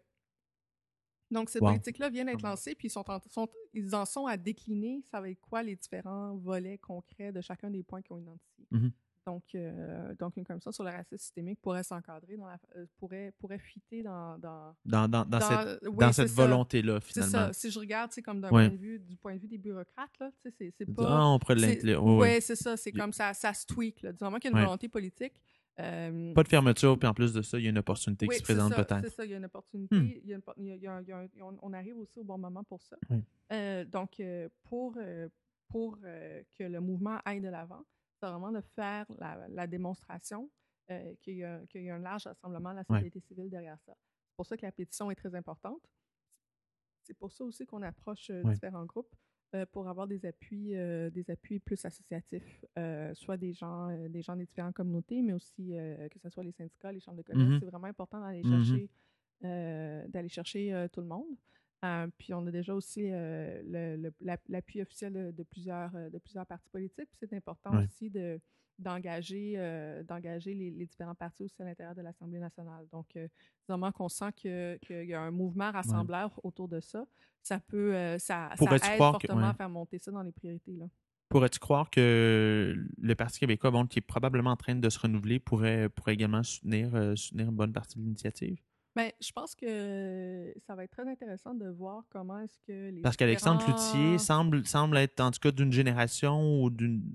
[1.32, 1.70] donc cette Wow.
[1.70, 5.22] politique-là vient d'être lancée, puis ils, sont en, sont- ils en sont à décliner, ça
[5.22, 8.68] va être quoi les différents volets concrets de chacun des points qu'ils ont identifiés.
[8.72, 8.92] Mhm.
[9.28, 13.32] Donc, euh, donc, une commission sur le racisme systémique pourrait s'encadrer, dans la, euh, pourrait,
[13.38, 17.32] pourrait fitter dans, dans, Dans, dans, dans cette, oui, volonté-là, C'est finalement.
[17.32, 17.54] ça.
[17.54, 18.68] Si je regarde, c'est comme d'un Ouais.
[18.70, 21.26] point de vue, du point de vue des bureaucrates, là, tu sais, c'est, Ah, pas.
[21.28, 21.80] on pourrait.
[21.84, 22.76] Oui, ouais, c'est ça.
[22.76, 24.02] C'est comme ça, ça se tweak.
[24.02, 24.14] Là.
[24.14, 24.66] Du moment qu'il y a une Ouais.
[24.66, 25.34] volonté politique.
[25.80, 28.36] Euh, Pas de fermeture, puis en plus de ça, il y a une opportunité oui,
[28.36, 29.02] qui se présente peut-être.
[29.02, 29.96] C'est ça, il y a une opportunité.
[29.96, 30.06] Hmm.
[30.24, 31.28] il y a une por- il y a- il y a- il y a un-
[31.42, 32.98] on, on arrive aussi au bon moment pour ça.
[33.10, 33.24] Oui.
[33.54, 34.98] Euh, donc, euh, pour,
[35.70, 37.84] pour que le mouvement aille de l'avant,
[38.20, 40.50] c'est vraiment de faire la, la démonstration
[40.92, 43.80] euh, qu'il y, a- qu'il y a un large rassemblement de la société civile derrière
[43.86, 43.94] ça.
[43.96, 45.82] C'est pour ça que la pétition est très importante.
[47.04, 49.14] C'est pour ça aussi qu'on approche différents groupes
[49.56, 54.22] euh, pour avoir des appuis, euh, des appuis plus associatifs, euh, soit des gens, des
[54.22, 55.76] gens des différentes communautés, mais aussi
[56.12, 57.50] que ce soit les syndicats, les chambres de commerce.
[57.50, 57.60] Mhm.
[57.60, 58.64] C'est vraiment important d'aller Mhm.
[58.64, 58.90] chercher,
[60.10, 61.28] d'aller chercher tout le monde.
[62.18, 67.10] Puis on a déjà aussi la- l'appui officiel de, de plusieurs, de plusieurs partis politiques.
[67.20, 67.84] C'est important Ouais.
[67.86, 68.40] aussi de
[68.80, 72.86] d'engager euh, d'engager les, les différents partis aussi à l'intérieur de l'Assemblée nationale.
[72.92, 73.28] Donc, euh,
[73.92, 77.06] qu'on sent que- qu'il y a un mouvement rassembleur autour de ça,
[77.44, 78.50] ça peut, euh, ça,
[78.88, 79.48] aide que- fortement ouais.
[79.50, 80.76] à faire monter ça dans les priorités.
[80.78, 80.86] Là.
[81.30, 85.40] Pourrais-tu croire que le Parti québécois, bon, qui est probablement en train de se renouveler,
[85.40, 88.60] pourrait, pourrait également soutenir, euh, soutenir une bonne partie de l'initiative?
[89.00, 93.02] Ben, je pense que ça va être très intéressant de voir comment est-ce que les
[93.02, 97.14] Parce qu'Alexandre différents- Cloutier semble, semble être en tout cas d'une génération ou d'une.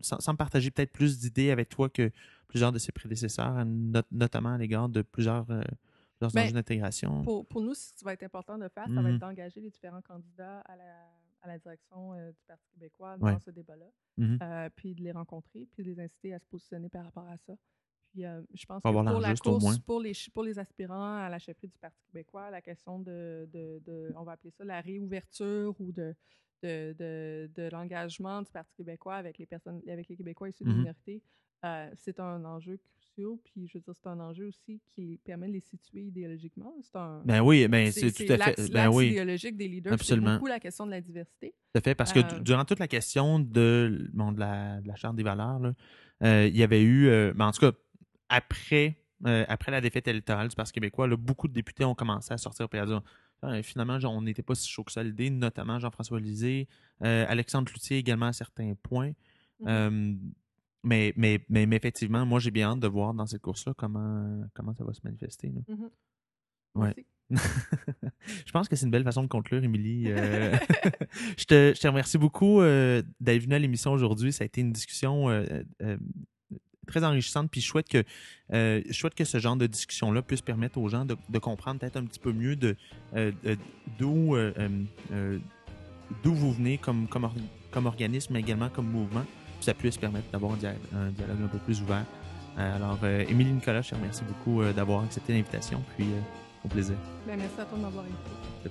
[0.00, 2.10] semble partager peut-être plus d'idées avec toi que
[2.48, 5.62] plusieurs de ses prédécesseurs, not- notamment à l'égard de plusieurs, euh,
[6.18, 7.22] plusieurs Ben, enjeux d'intégration.
[7.22, 9.14] Pour, pour nous, ce qui va être important de faire, ça va Mhm.
[9.14, 11.06] être d'engager les différents candidats à la,
[11.42, 13.38] à la direction euh, du Parti québécois dans Ouais.
[13.44, 13.86] ce débat-là,
[14.18, 14.38] Mhm.
[14.42, 17.36] euh, puis de les rencontrer, puis de les inciter à se positionner par rapport à
[17.38, 17.54] ça.
[18.12, 21.28] Puis euh, je pense Faut que pour la course, pour les, pour les aspirants à
[21.28, 24.80] la chefferie du Parti québécois, la question de, de, de- on va appeler ça la
[24.80, 26.14] réouverture ou de,
[26.62, 30.78] de, de, de l'engagement du Parti québécois avec les personnes, avec les Québécois issus Mhm.
[30.78, 31.22] minorités,
[31.64, 33.36] euh, c'est un enjeu crucial.
[33.44, 36.74] Puis je veux dire, c'est un enjeu aussi qui permet de les situer idéologiquement.
[36.82, 38.70] C'est un, Ben oui, ben c'est tout à fait.
[38.72, 40.34] Ben oui, idéologique des leaders, c'est Absolument.
[40.34, 41.54] beaucoup la question de la diversité.
[41.72, 41.94] tout à fait.
[41.94, 45.22] Parce que Euh, durant toute la question de, bon, de, la, de la Charte des
[45.22, 45.74] valeurs, là,
[46.24, 47.06] euh, il y avait eu.
[47.08, 47.72] euh, ben, en tout cas,
[48.30, 52.32] après, euh, après la défaite électorale du Parti québécois, là, beaucoup de députés ont commencé
[52.32, 53.02] à sortir et à dire
[53.42, 56.68] Ah, finalement, on n'était pas si chaud que ça l'idée, notamment Jean-François Lisée,
[57.04, 59.12] euh, Alexandre Cloutier également à certains points.
[59.60, 59.68] Mhm.
[59.68, 60.14] Euh,
[60.82, 64.42] mais, mais, mais, mais effectivement, moi, j'ai bien hâte de voir dans cette course-là comment,
[64.54, 65.48] comment ça va se manifester.
[65.48, 65.60] là.
[65.74, 65.90] Mhm.
[66.76, 66.94] Ouais.
[68.46, 70.04] Je pense que c'est une belle façon de conclure, Émilie.
[70.08, 70.56] Euh,
[71.38, 74.32] je, te, je te remercie beaucoup euh, d'être venue à l'émission aujourd'hui.
[74.32, 75.44] Ça a été une discussion euh,
[76.90, 77.50] très enrichissante.
[77.50, 78.04] Puis je souhaite que,
[78.52, 81.80] euh, je souhaite que ce genre de discussion-là puisse permettre aux gens de, de comprendre
[81.80, 82.76] peut-être un petit peu mieux de,
[83.16, 83.56] euh, euh,
[83.98, 84.58] d'où, euh,
[86.22, 87.34] d'où vous venez comme, comme, or-
[87.70, 89.24] comme organisme, mais également comme mouvement.
[89.56, 92.04] Puis ça puisse permettre d'avoir un, dia- un dialogue un peu plus ouvert.
[92.56, 95.82] Alors, Émilie Nicolas, je te remercie beaucoup d'avoir accepté l'invitation.
[95.96, 96.06] Puis,
[96.64, 96.96] au plaisir.
[97.26, 98.70] Ben, merci à toi de m'avoir invité.